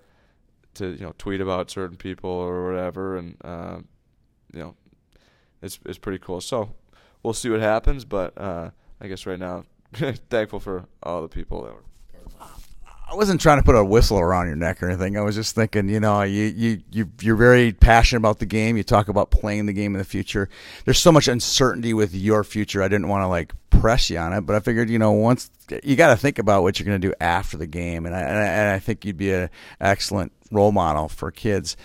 to 0.75 0.91
you 0.91 1.01
know 1.01 1.13
tweet 1.17 1.41
about 1.41 1.71
certain 1.71 1.97
people 1.97 2.29
or 2.29 2.65
whatever, 2.69 3.17
and 3.17 3.38
uh, 3.43 3.77
you 4.53 4.59
know 4.59 4.75
it's 5.62 5.79
it's 5.86 5.97
pretty 5.97 6.19
cool. 6.19 6.41
So 6.41 6.73
we'll 7.23 7.33
see 7.33 7.49
what 7.49 7.59
happens, 7.59 8.05
but 8.05 8.38
uh, 8.38 8.69
I 9.01 9.07
guess 9.07 9.25
right 9.25 9.39
now, 9.39 9.65
thankful 10.29 10.60
for 10.60 10.86
all 11.01 11.21
the 11.21 11.29
people 11.29 11.63
that 11.63 11.73
were. 11.73 11.84
I 13.13 13.15
wasn't 13.15 13.41
trying 13.41 13.60
to 13.60 13.63
put 13.63 13.75
a 13.75 13.86
whistle 13.86 14.17
around 14.17 14.47
your 14.47 14.56
neck 14.56 14.82
or 14.82 14.88
anything. 14.89 15.17
I 15.17 15.21
was 15.21 15.36
just 15.36 15.53
thinking, 15.53 15.88
you 15.88 15.99
know, 15.99 16.23
you 16.23 16.45
you 16.45 16.82
you 16.91 17.12
you're 17.21 17.36
very 17.36 17.71
passionate 17.71 18.21
about 18.21 18.39
the 18.39 18.47
game. 18.47 18.75
You 18.75 18.82
talk 18.82 19.08
about 19.08 19.29
playing 19.29 19.67
the 19.67 19.73
game 19.73 19.93
in 19.93 19.99
the 19.99 20.06
future. 20.06 20.49
There's 20.86 20.97
so 20.97 21.12
much 21.12 21.27
uncertainty 21.27 21.93
with 21.93 22.15
your 22.15 22.43
future. 22.43 22.82
I 22.82 22.88
didn't 22.88 23.10
want 23.10 23.21
to 23.21 23.27
like 23.27 23.53
press 23.69 24.10
you 24.10 24.17
on 24.17 24.34
it, 24.34 24.41
but 24.41 24.56
I 24.56 24.62
figured, 24.62 24.89
you 24.89 24.97
know, 24.97 25.12
once 25.12 25.51
you 25.84 25.95
got 25.95 26.08
to 26.08 26.17
think 26.17 26.39
about 26.39 26.63
what 26.63 26.79
you're 26.79 26.88
going 26.88 26.99
to 26.99 27.08
do 27.08 27.13
after 27.21 27.56
the 27.56 27.67
game, 27.67 28.08
and 28.08 28.15
I, 28.15 28.21
and 28.21 28.38
I 28.38 28.45
and 28.45 28.69
I 28.71 28.79
think 28.79 29.06
you'd 29.06 29.17
be 29.17 29.32
an 29.32 29.51
excellent 29.79 30.32
role 30.51 30.71
model 30.71 31.08
for 31.08 31.29
kids. 31.29 31.77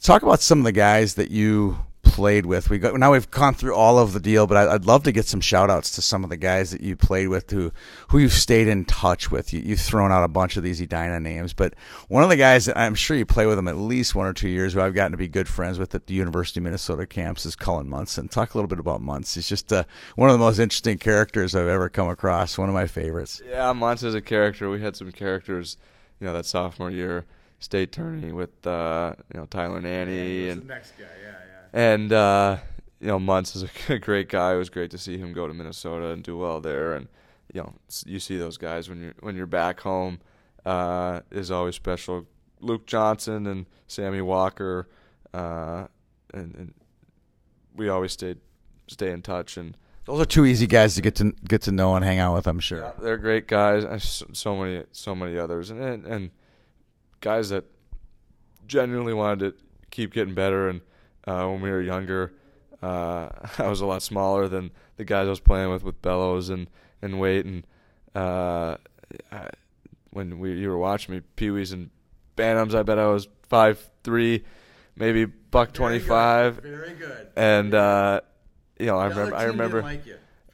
Talk 0.00 0.22
about 0.22 0.40
some 0.40 0.58
of 0.58 0.64
the 0.64 0.70
guys 0.70 1.14
that 1.14 1.32
you 1.32 1.78
played 2.18 2.46
with. 2.46 2.68
We 2.68 2.80
got 2.80 2.98
now 2.98 3.12
we've 3.12 3.30
gone 3.30 3.54
through 3.54 3.76
all 3.76 3.96
of 3.96 4.12
the 4.12 4.18
deal, 4.18 4.48
but 4.48 4.56
I, 4.56 4.72
would 4.72 4.86
love 4.86 5.04
to 5.04 5.12
get 5.12 5.26
some 5.26 5.40
shout 5.40 5.70
outs 5.70 5.92
to 5.92 6.02
some 6.02 6.24
of 6.24 6.30
the 6.30 6.36
guys 6.36 6.72
that 6.72 6.80
you 6.80 6.96
played 6.96 7.28
with 7.28 7.48
who 7.52 7.70
who 8.08 8.18
you've 8.18 8.32
stayed 8.32 8.66
in 8.66 8.84
touch 8.86 9.30
with. 9.30 9.52
You, 9.52 9.62
have 9.68 9.78
thrown 9.78 10.10
out 10.10 10.24
a 10.24 10.28
bunch 10.28 10.56
of 10.56 10.64
these 10.64 10.80
Edina 10.80 11.20
names, 11.20 11.52
but 11.52 11.74
one 12.08 12.24
of 12.24 12.28
the 12.28 12.36
guys 12.36 12.66
that 12.66 12.76
I'm 12.76 12.96
sure 12.96 13.16
you 13.16 13.24
play 13.24 13.46
with 13.46 13.56
him 13.56 13.68
at 13.68 13.76
least 13.76 14.16
one 14.16 14.26
or 14.26 14.32
two 14.32 14.48
years, 14.48 14.72
who 14.72 14.80
I've 14.80 14.94
gotten 14.94 15.12
to 15.12 15.16
be 15.16 15.28
good 15.28 15.46
friends 15.46 15.78
with 15.78 15.94
at 15.94 16.08
the 16.08 16.14
University 16.14 16.58
of 16.58 16.64
Minnesota 16.64 17.06
camps, 17.06 17.46
is 17.46 17.54
Cullen 17.54 17.88
Munson. 17.88 18.26
Talk 18.26 18.52
a 18.52 18.58
little 18.58 18.68
bit 18.68 18.80
about 18.80 19.00
Munson. 19.00 19.38
He's 19.38 19.48
just 19.48 19.72
uh, 19.72 19.84
one 20.16 20.28
of 20.28 20.34
the 20.34 20.44
most 20.44 20.58
interesting 20.58 20.98
characters 20.98 21.54
I've 21.54 21.68
ever 21.68 21.88
come 21.88 22.08
across. 22.08 22.58
One 22.58 22.68
of 22.68 22.74
my 22.74 22.88
favorites. 22.88 23.40
Yeah, 23.48 23.72
Munson's 23.72 24.16
a 24.16 24.20
character. 24.20 24.68
We 24.68 24.80
had 24.80 24.96
some 24.96 25.12
characters, 25.12 25.76
you 26.18 26.26
know, 26.26 26.32
that 26.32 26.46
sophomore 26.46 26.90
year 26.90 27.26
state 27.60 27.92
tourney 27.92 28.32
with 28.32 28.66
uh, 28.66 29.14
you 29.32 29.40
know 29.40 29.46
Tyler 29.46 29.80
Nanne 29.80 30.08
yeah, 30.08 30.52
and 30.52 30.66
next 30.66 30.92
guy, 30.98 31.04
yeah, 31.22 31.30
yeah. 31.30 31.47
And 31.78 32.12
uh, 32.12 32.56
you 33.00 33.06
know 33.06 33.20
Muntz 33.20 33.54
is 33.54 33.64
a 33.88 33.98
great 34.00 34.28
guy. 34.28 34.54
It 34.54 34.56
was 34.56 34.68
great 34.68 34.90
to 34.90 34.98
see 34.98 35.16
him 35.16 35.32
go 35.32 35.46
to 35.46 35.54
Minnesota 35.54 36.08
and 36.08 36.24
do 36.24 36.36
well 36.36 36.60
there. 36.60 36.94
And 36.94 37.06
you 37.54 37.60
know 37.60 37.72
you 38.04 38.18
see 38.18 38.36
those 38.36 38.56
guys 38.56 38.88
when 38.88 39.00
you're 39.00 39.14
when 39.20 39.36
you're 39.36 39.46
back 39.46 39.78
home 39.78 40.18
uh, 40.66 41.20
is 41.30 41.52
always 41.52 41.76
special. 41.76 42.26
Luke 42.60 42.88
Johnson 42.88 43.46
and 43.46 43.66
Sammy 43.86 44.20
Walker, 44.20 44.88
uh, 45.32 45.86
and, 46.34 46.52
and 46.56 46.74
we 47.76 47.88
always 47.88 48.10
stayed 48.12 48.38
stay 48.88 49.12
in 49.12 49.22
touch 49.22 49.56
and. 49.56 49.76
Those 50.06 50.22
are 50.22 50.24
two 50.24 50.46
easy 50.46 50.66
guys 50.66 50.94
to 50.94 51.02
get 51.02 51.14
to 51.16 51.32
get 51.46 51.60
to 51.62 51.70
know 51.70 51.94
and 51.94 52.02
hang 52.02 52.18
out 52.18 52.34
with. 52.34 52.48
I'm 52.48 52.60
sure. 52.60 52.80
Yeah, 52.80 52.92
they're 52.98 53.18
great 53.18 53.46
guys. 53.46 54.24
So 54.32 54.56
many, 54.56 54.84
so 54.90 55.14
many 55.14 55.38
others, 55.38 55.70
and 55.70 55.80
and, 55.80 56.06
and 56.06 56.30
guys 57.20 57.50
that 57.50 57.66
genuinely 58.66 59.12
wanted 59.12 59.40
to 59.40 59.64
keep 59.90 60.14
getting 60.14 60.34
better. 60.34 60.70
And 60.70 60.80
uh, 61.28 61.46
when 61.48 61.60
we 61.60 61.70
were 61.70 61.82
younger, 61.82 62.32
uh, 62.82 63.28
I 63.58 63.68
was 63.68 63.80
a 63.80 63.86
lot 63.86 64.02
smaller 64.02 64.48
than 64.48 64.70
the 64.96 65.04
guys 65.04 65.26
I 65.26 65.30
was 65.30 65.40
playing 65.40 65.70
with 65.70 65.84
with 65.84 66.00
Bellows 66.00 66.48
and 66.48 66.68
and 67.02 67.20
Wait. 67.20 67.44
And 67.44 67.66
uh, 68.14 68.78
I, 69.30 69.50
when 70.10 70.38
we 70.38 70.54
you 70.54 70.68
were 70.68 70.78
watching 70.78 71.14
me, 71.14 71.20
Pee 71.36 71.50
Wees 71.50 71.72
and 71.72 71.90
Bantams, 72.36 72.74
I 72.74 72.82
bet 72.82 72.98
I 72.98 73.06
was 73.08 73.28
five 73.42 73.78
three, 74.02 74.44
maybe 74.96 75.26
buck 75.26 75.72
twenty 75.72 75.98
five. 75.98 76.56
Very 76.62 76.94
good. 76.94 77.28
And 77.36 77.74
uh, 77.74 78.22
you 78.80 78.86
know, 78.86 78.98
I 78.98 79.06
remember. 79.06 79.36
I 79.36 79.44
remember. 79.44 79.82
Like 79.82 80.02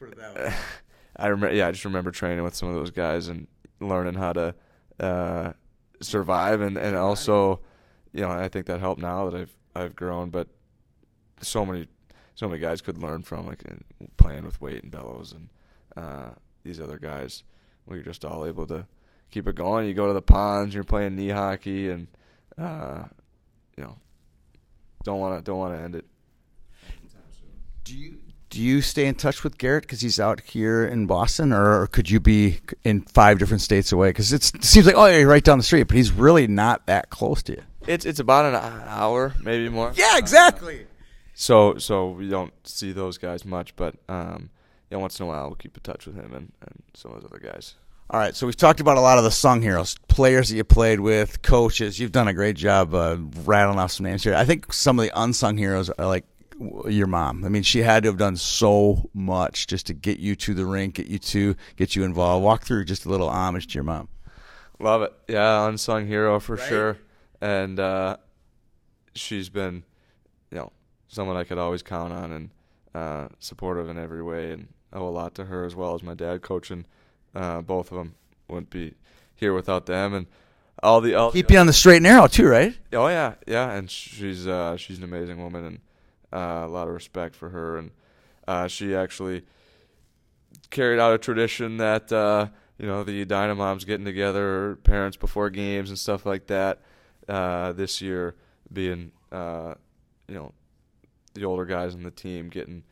I 1.15 1.27
remember. 1.27 1.55
Yeah, 1.55 1.67
I 1.67 1.71
just 1.71 1.85
remember 1.85 2.11
training 2.11 2.43
with 2.43 2.55
some 2.55 2.67
of 2.67 2.75
those 2.75 2.91
guys 2.91 3.29
and 3.29 3.47
learning 3.79 4.15
how 4.15 4.33
to 4.33 4.55
uh, 4.99 5.53
survive 6.01 6.61
and, 6.61 6.77
and 6.77 6.95
also 6.95 7.59
you 8.13 8.21
know 8.21 8.29
I 8.29 8.47
think 8.47 8.65
that 8.67 8.79
helped 8.79 9.01
now 9.01 9.29
that 9.29 9.41
I've 9.41 9.55
I've 9.75 9.95
grown 9.95 10.29
but 10.29 10.47
so 11.41 11.65
many 11.65 11.87
so 12.35 12.47
many 12.47 12.59
guys 12.59 12.81
could 12.81 12.97
learn 12.97 13.21
from 13.23 13.45
like 13.45 13.63
playing 14.17 14.43
with 14.43 14.59
Wait 14.61 14.83
and 14.83 14.91
bellows 14.91 15.33
and 15.33 15.49
uh, 15.95 16.29
these 16.63 16.79
other 16.79 16.97
guys 16.97 17.43
we 17.85 17.97
are 17.99 18.03
just 18.03 18.25
all 18.25 18.45
able 18.45 18.67
to 18.67 18.85
keep 19.31 19.47
it 19.47 19.55
going 19.55 19.87
you 19.87 19.93
go 19.93 20.07
to 20.07 20.13
the 20.13 20.21
ponds 20.21 20.73
you're 20.73 20.83
playing 20.83 21.15
knee 21.15 21.29
hockey 21.29 21.89
and 21.89 22.07
uh, 22.57 23.03
you 23.77 23.83
know 23.83 23.95
don't 25.03 25.19
want 25.19 25.37
to 25.37 25.43
don't 25.43 25.59
want 25.59 25.75
to 25.75 25.81
end 25.81 25.95
it 25.95 26.05
do 27.83 27.95
you 27.95 28.17
do 28.55 28.61
you 28.61 28.81
stay 28.81 29.05
in 29.05 29.15
touch 29.15 29.43
with 29.43 29.57
Garrett 29.57 29.83
because 29.83 29.99
he's 29.99 30.19
out 30.19 30.39
here 30.39 30.85
in 30.85 31.07
Boston, 31.07 31.51
or 31.51 31.87
could 31.87 32.09
you 32.09 32.21
be 32.21 32.59
in 32.85 33.01
five 33.01 33.37
different 33.37 33.61
states 33.61 33.91
away? 33.91 34.09
Because 34.09 34.31
it 34.31 34.43
seems 34.63 34.85
like 34.85 34.95
oh, 34.95 35.05
yeah, 35.07 35.17
you're 35.17 35.27
right 35.27 35.43
down 35.43 35.57
the 35.57 35.63
street, 35.63 35.83
but 35.83 35.97
he's 35.97 36.11
really 36.11 36.47
not 36.47 36.85
that 36.87 37.09
close 37.09 37.43
to 37.43 37.53
you. 37.53 37.63
It's 37.85 38.05
it's 38.05 38.19
about 38.19 38.45
an 38.45 38.55
hour, 38.87 39.33
maybe 39.41 39.67
more. 39.69 39.91
Yeah, 39.95 40.17
exactly. 40.17 40.83
Uh, 40.83 40.94
so 41.35 41.77
so 41.77 42.09
we 42.09 42.29
don't 42.29 42.53
see 42.63 42.91
those 42.91 43.19
guys 43.19 43.45
much, 43.45 43.75
but 43.75 43.95
um, 44.09 44.49
yeah, 44.89 44.97
once 44.97 45.19
in 45.19 45.25
a 45.25 45.27
while 45.27 45.47
we'll 45.47 45.55
keep 45.55 45.77
in 45.77 45.83
touch 45.83 46.07
with 46.07 46.15
him 46.15 46.33
and, 46.33 46.51
and 46.61 46.83
some 46.95 47.11
of 47.11 47.21
those 47.21 47.29
other 47.29 47.39
guys. 47.39 47.75
All 48.09 48.19
right, 48.19 48.35
so 48.35 48.45
we've 48.45 48.55
talked 48.55 48.79
about 48.79 48.97
a 48.97 49.01
lot 49.01 49.17
of 49.17 49.23
the 49.23 49.31
sung 49.31 49.63
heroes, 49.63 49.97
players 50.07 50.49
that 50.49 50.55
you 50.55 50.63
played 50.63 50.99
with, 50.99 51.41
coaches. 51.41 51.99
You've 51.99 52.11
done 52.11 52.27
a 52.27 52.33
great 52.33 52.55
job 52.55 52.93
uh, 52.93 53.17
rattling 53.43 53.79
off 53.79 53.93
some 53.93 54.05
names 54.05 54.23
here. 54.23 54.35
I 54.35 54.45
think 54.45 54.71
some 54.71 54.99
of 54.99 55.05
the 55.05 55.19
unsung 55.19 55.57
heroes 55.57 55.89
are 55.89 56.05
like 56.05 56.25
your 56.87 57.07
mom. 57.07 57.43
I 57.43 57.49
mean, 57.49 57.63
she 57.63 57.79
had 57.81 58.03
to 58.03 58.09
have 58.09 58.17
done 58.17 58.37
so 58.37 59.09
much 59.13 59.65
just 59.67 59.87
to 59.87 59.93
get 59.93 60.19
you 60.19 60.35
to 60.35 60.53
the 60.53 60.65
rink, 60.65 60.95
get 60.95 61.07
you 61.07 61.19
to 61.19 61.55
get 61.75 61.95
you 61.95 62.03
involved. 62.03 62.43
Walk 62.43 62.63
through 62.63 62.85
just 62.85 63.05
a 63.05 63.09
little 63.09 63.29
homage 63.29 63.67
to 63.67 63.73
your 63.73 63.83
mom. 63.83 64.07
Love 64.79 65.01
it. 65.01 65.13
Yeah, 65.27 65.67
unsung 65.67 66.05
hero 66.05 66.39
for 66.39 66.55
right? 66.55 66.67
sure. 66.67 66.97
And 67.41 67.79
uh, 67.79 68.17
she's 69.13 69.49
been, 69.49 69.83
you 70.51 70.57
know, 70.57 70.71
someone 71.07 71.37
I 71.37 71.43
could 71.43 71.57
always 71.57 71.83
count 71.83 72.13
on 72.13 72.31
and 72.31 72.49
uh, 72.93 73.27
supportive 73.39 73.89
in 73.89 73.97
every 73.97 74.23
way, 74.23 74.51
and 74.51 74.67
owe 74.93 75.07
a 75.07 75.09
lot 75.09 75.35
to 75.35 75.45
her 75.45 75.65
as 75.65 75.75
well 75.75 75.93
as 75.93 76.03
my 76.03 76.13
dad 76.13 76.41
coaching. 76.41 76.85
Uh, 77.33 77.61
both 77.61 77.91
of 77.91 77.97
them 77.97 78.15
wouldn't 78.47 78.69
be 78.69 78.93
here 79.35 79.53
without 79.53 79.85
them, 79.85 80.13
and 80.13 80.27
all 80.81 81.01
the 81.01 81.15
all 81.15 81.31
keep 81.31 81.47
the, 81.47 81.53
you 81.53 81.59
on 81.59 81.67
the 81.67 81.73
straight 81.73 81.97
and 81.97 82.03
narrow 82.03 82.27
too, 82.27 82.47
right? 82.47 82.77
Oh 82.93 83.07
yeah, 83.07 83.35
yeah. 83.47 83.71
And 83.71 83.89
she's 83.89 84.47
uh, 84.47 84.77
she's 84.77 84.97
an 84.97 85.03
amazing 85.03 85.41
woman, 85.41 85.65
and 85.65 85.79
uh, 86.31 86.65
a 86.65 86.69
lot 86.69 86.87
of 86.87 86.93
respect 86.93 87.35
for 87.35 87.49
her, 87.49 87.77
and 87.77 87.91
uh, 88.47 88.67
she 88.67 88.95
actually 88.95 89.43
carried 90.69 90.99
out 90.99 91.13
a 91.13 91.17
tradition 91.17 91.77
that 91.77 92.11
uh, 92.11 92.47
you 92.77 92.87
know 92.87 93.03
the 93.03 93.25
Dynamoms 93.25 93.85
getting 93.85 94.05
together, 94.05 94.77
parents 94.83 95.17
before 95.17 95.49
games 95.49 95.89
and 95.89 95.99
stuff 95.99 96.25
like 96.25 96.47
that. 96.47 96.81
Uh, 97.27 97.71
this 97.71 98.01
year, 98.01 98.35
being 98.71 99.11
uh, 99.31 99.73
you 100.27 100.35
know 100.35 100.53
the 101.35 101.45
older 101.45 101.65
guys 101.65 101.93
on 101.93 102.03
the 102.03 102.11
team 102.11 102.49
getting 102.49 102.83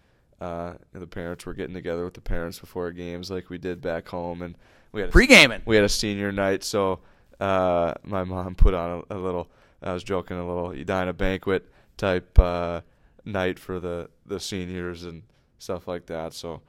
uh, 0.43 0.73
the 0.91 1.08
parents 1.08 1.45
were 1.45 1.53
getting 1.53 1.73
together 1.73 2.03
with 2.03 2.13
the 2.13 2.21
parents 2.21 2.60
before 2.60 2.91
games, 2.91 3.32
like 3.32 3.49
we 3.49 3.58
did 3.58 3.82
back 3.82 4.10
home, 4.10 4.41
and 4.41 4.56
we 4.91 5.01
had 5.01 5.10
pre-gaming. 5.10 5.62
We 5.65 5.77
had 5.77 5.86
a 5.86 5.89
senior 5.89 6.34
night, 6.34 6.65
so 6.65 6.99
uh, 7.39 7.93
my 8.03 8.25
mom 8.25 8.56
put 8.58 8.73
on 8.73 9.03
a, 9.10 9.15
a, 9.15 9.17
little. 9.17 9.49
I 9.82 9.93
was 9.93 10.03
joking, 10.03 10.38
a 10.38 10.45
little 10.45 10.71
Edina 10.71 11.13
banquet 11.13 11.71
type 11.95 12.38
uh, 12.38 12.82
night 13.25 13.58
for 13.58 13.79
the 13.79 14.10
the 14.25 14.39
seniors 14.39 15.06
and 15.06 15.23
stuff 15.60 15.88
like 15.88 16.08
that. 16.08 16.34
So 16.34 16.62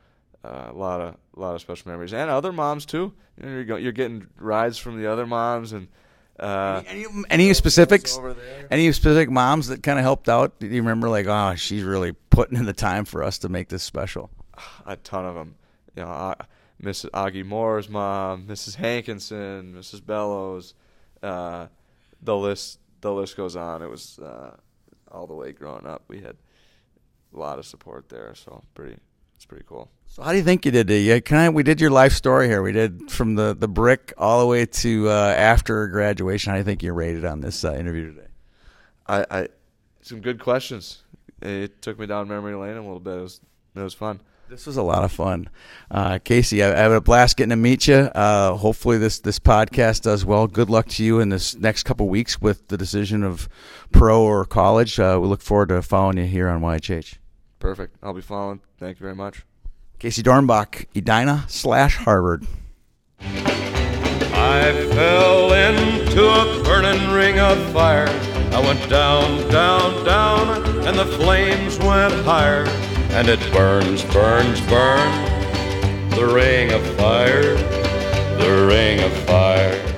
uh, 0.44 0.68
a 0.70 0.72
lot 0.72 1.00
of 1.00 1.16
a 1.36 1.40
lot 1.40 1.54
of 1.56 1.60
special 1.60 1.90
memories 1.90 2.12
and 2.12 2.30
other 2.30 2.52
moms 2.52 2.86
too. 2.86 3.12
You 3.36 3.46
know, 3.46 3.52
you're 3.52 3.64
go, 3.64 3.76
you're 3.76 3.92
getting 3.92 4.28
rides 4.38 4.78
from 4.78 5.00
the 5.00 5.10
other 5.10 5.26
moms 5.26 5.72
and. 5.72 5.88
Uh, 6.38 6.82
any, 6.86 7.04
any, 7.04 7.24
any 7.30 7.54
specifics? 7.54 8.18
Any 8.70 8.90
specific 8.92 9.30
moms 9.30 9.68
that 9.68 9.82
kind 9.82 9.98
of 9.98 10.04
helped 10.04 10.28
out? 10.28 10.58
Do 10.58 10.66
you 10.66 10.82
remember, 10.82 11.08
like, 11.08 11.26
oh, 11.26 11.54
she's 11.54 11.82
really 11.82 12.12
putting 12.30 12.58
in 12.58 12.64
the 12.66 12.72
time 12.72 13.04
for 13.04 13.22
us 13.22 13.38
to 13.38 13.48
make 13.48 13.68
this 13.68 13.82
special? 13.82 14.30
A 14.86 14.96
ton 14.96 15.24
of 15.24 15.34
them. 15.34 15.54
You 15.96 16.02
know, 16.02 16.08
uh, 16.08 16.34
Mrs. 16.82 17.10
Augie 17.10 17.44
Moore's 17.44 17.88
mom, 17.88 18.46
Mrs. 18.46 18.76
Hankinson, 18.76 19.74
Mrs. 19.74 20.04
Bellows. 20.04 20.74
Uh, 21.22 21.68
the 22.20 22.36
list, 22.36 22.80
the 23.00 23.12
list 23.12 23.36
goes 23.36 23.56
on. 23.56 23.82
It 23.82 23.88
was 23.88 24.18
uh, 24.18 24.56
all 25.10 25.26
the 25.26 25.34
way 25.34 25.52
growing 25.52 25.86
up. 25.86 26.02
We 26.08 26.20
had 26.20 26.36
a 27.32 27.38
lot 27.38 27.58
of 27.58 27.66
support 27.66 28.08
there, 28.08 28.34
so 28.34 28.62
pretty 28.74 28.96
it's 29.36 29.44
pretty 29.44 29.64
cool. 29.68 29.90
So 30.06 30.22
how 30.22 30.30
do 30.30 30.38
you 30.38 30.44
think 30.44 30.64
you 30.64 30.70
did? 30.70 30.88
Yeah, 30.90 31.18
kind 31.18 31.48
of. 31.48 31.54
We 31.54 31.64
did 31.64 31.80
your 31.80 31.90
life 31.90 32.12
story 32.12 32.46
here. 32.46 32.62
We 32.62 32.70
did 32.70 33.10
from 33.10 33.34
the 33.34 33.52
the 33.52 33.66
brick 33.66 34.12
all 34.16 34.40
the 34.40 34.46
way 34.46 34.64
to 34.64 35.08
uh, 35.08 35.34
after 35.36 35.88
graduation. 35.88 36.50
How 36.50 36.54
do 36.54 36.60
you 36.60 36.64
think 36.64 36.84
you 36.84 36.92
rated 36.92 37.24
on 37.24 37.40
this 37.40 37.64
uh, 37.64 37.74
interview 37.74 38.14
today? 38.14 38.28
I, 39.08 39.26
I 39.30 39.48
some 40.02 40.20
good 40.20 40.40
questions. 40.40 41.02
It 41.42 41.82
took 41.82 41.98
me 41.98 42.06
down 42.06 42.28
memory 42.28 42.54
lane 42.54 42.76
a 42.76 42.82
little 42.82 43.00
bit. 43.00 43.18
It 43.18 43.22
was 43.22 43.40
it 43.74 43.80
was 43.80 43.94
fun. 43.94 44.20
This 44.48 44.66
was 44.66 44.76
a 44.76 44.82
lot 44.82 45.04
of 45.04 45.10
fun, 45.10 45.48
uh, 45.90 46.18
Casey. 46.22 46.62
I, 46.62 46.72
I 46.72 46.76
had 46.76 46.92
a 46.92 47.00
blast 47.00 47.38
getting 47.38 47.50
to 47.50 47.56
meet 47.56 47.88
you. 47.88 47.94
Uh, 47.94 48.54
hopefully, 48.54 48.98
this 48.98 49.18
this 49.18 49.40
podcast 49.40 50.02
does 50.02 50.24
well. 50.24 50.46
Good 50.46 50.70
luck 50.70 50.86
to 50.90 51.04
you 51.04 51.18
in 51.18 51.30
this 51.30 51.56
next 51.56 51.82
couple 51.82 52.08
weeks 52.08 52.40
with 52.40 52.68
the 52.68 52.76
decision 52.76 53.24
of 53.24 53.48
pro 53.90 54.22
or 54.22 54.44
college. 54.44 55.00
Uh, 55.00 55.18
we 55.20 55.26
look 55.26 55.42
forward 55.42 55.70
to 55.70 55.82
following 55.82 56.18
you 56.18 56.26
here 56.26 56.48
on 56.48 56.60
YHH. 56.60 57.16
Perfect. 57.64 57.96
I'll 58.02 58.12
be 58.12 58.20
following. 58.20 58.60
Thank 58.76 59.00
you 59.00 59.04
very 59.04 59.14
much. 59.14 59.42
Casey 59.98 60.22
Dornbach, 60.22 60.84
Edina 60.94 61.46
slash 61.48 61.96
Harvard. 61.96 62.46
I 63.18 64.70
fell 64.92 65.50
into 65.50 66.28
a 66.28 66.62
burning 66.62 67.10
ring 67.10 67.40
of 67.40 67.56
fire. 67.72 68.06
I 68.52 68.60
went 68.60 68.86
down, 68.90 69.48
down, 69.50 70.04
down, 70.04 70.86
and 70.86 70.98
the 70.98 71.06
flames 71.06 71.78
went 71.78 72.12
higher 72.26 72.66
and 73.12 73.28
it 73.28 73.40
burns, 73.50 74.04
burns, 74.12 74.60
burns. 74.66 75.30
The 76.16 76.30
ring 76.34 76.70
of 76.70 76.84
fire, 76.98 77.54
the 78.36 78.66
ring 78.68 79.00
of 79.00 79.10
fire. 79.24 79.93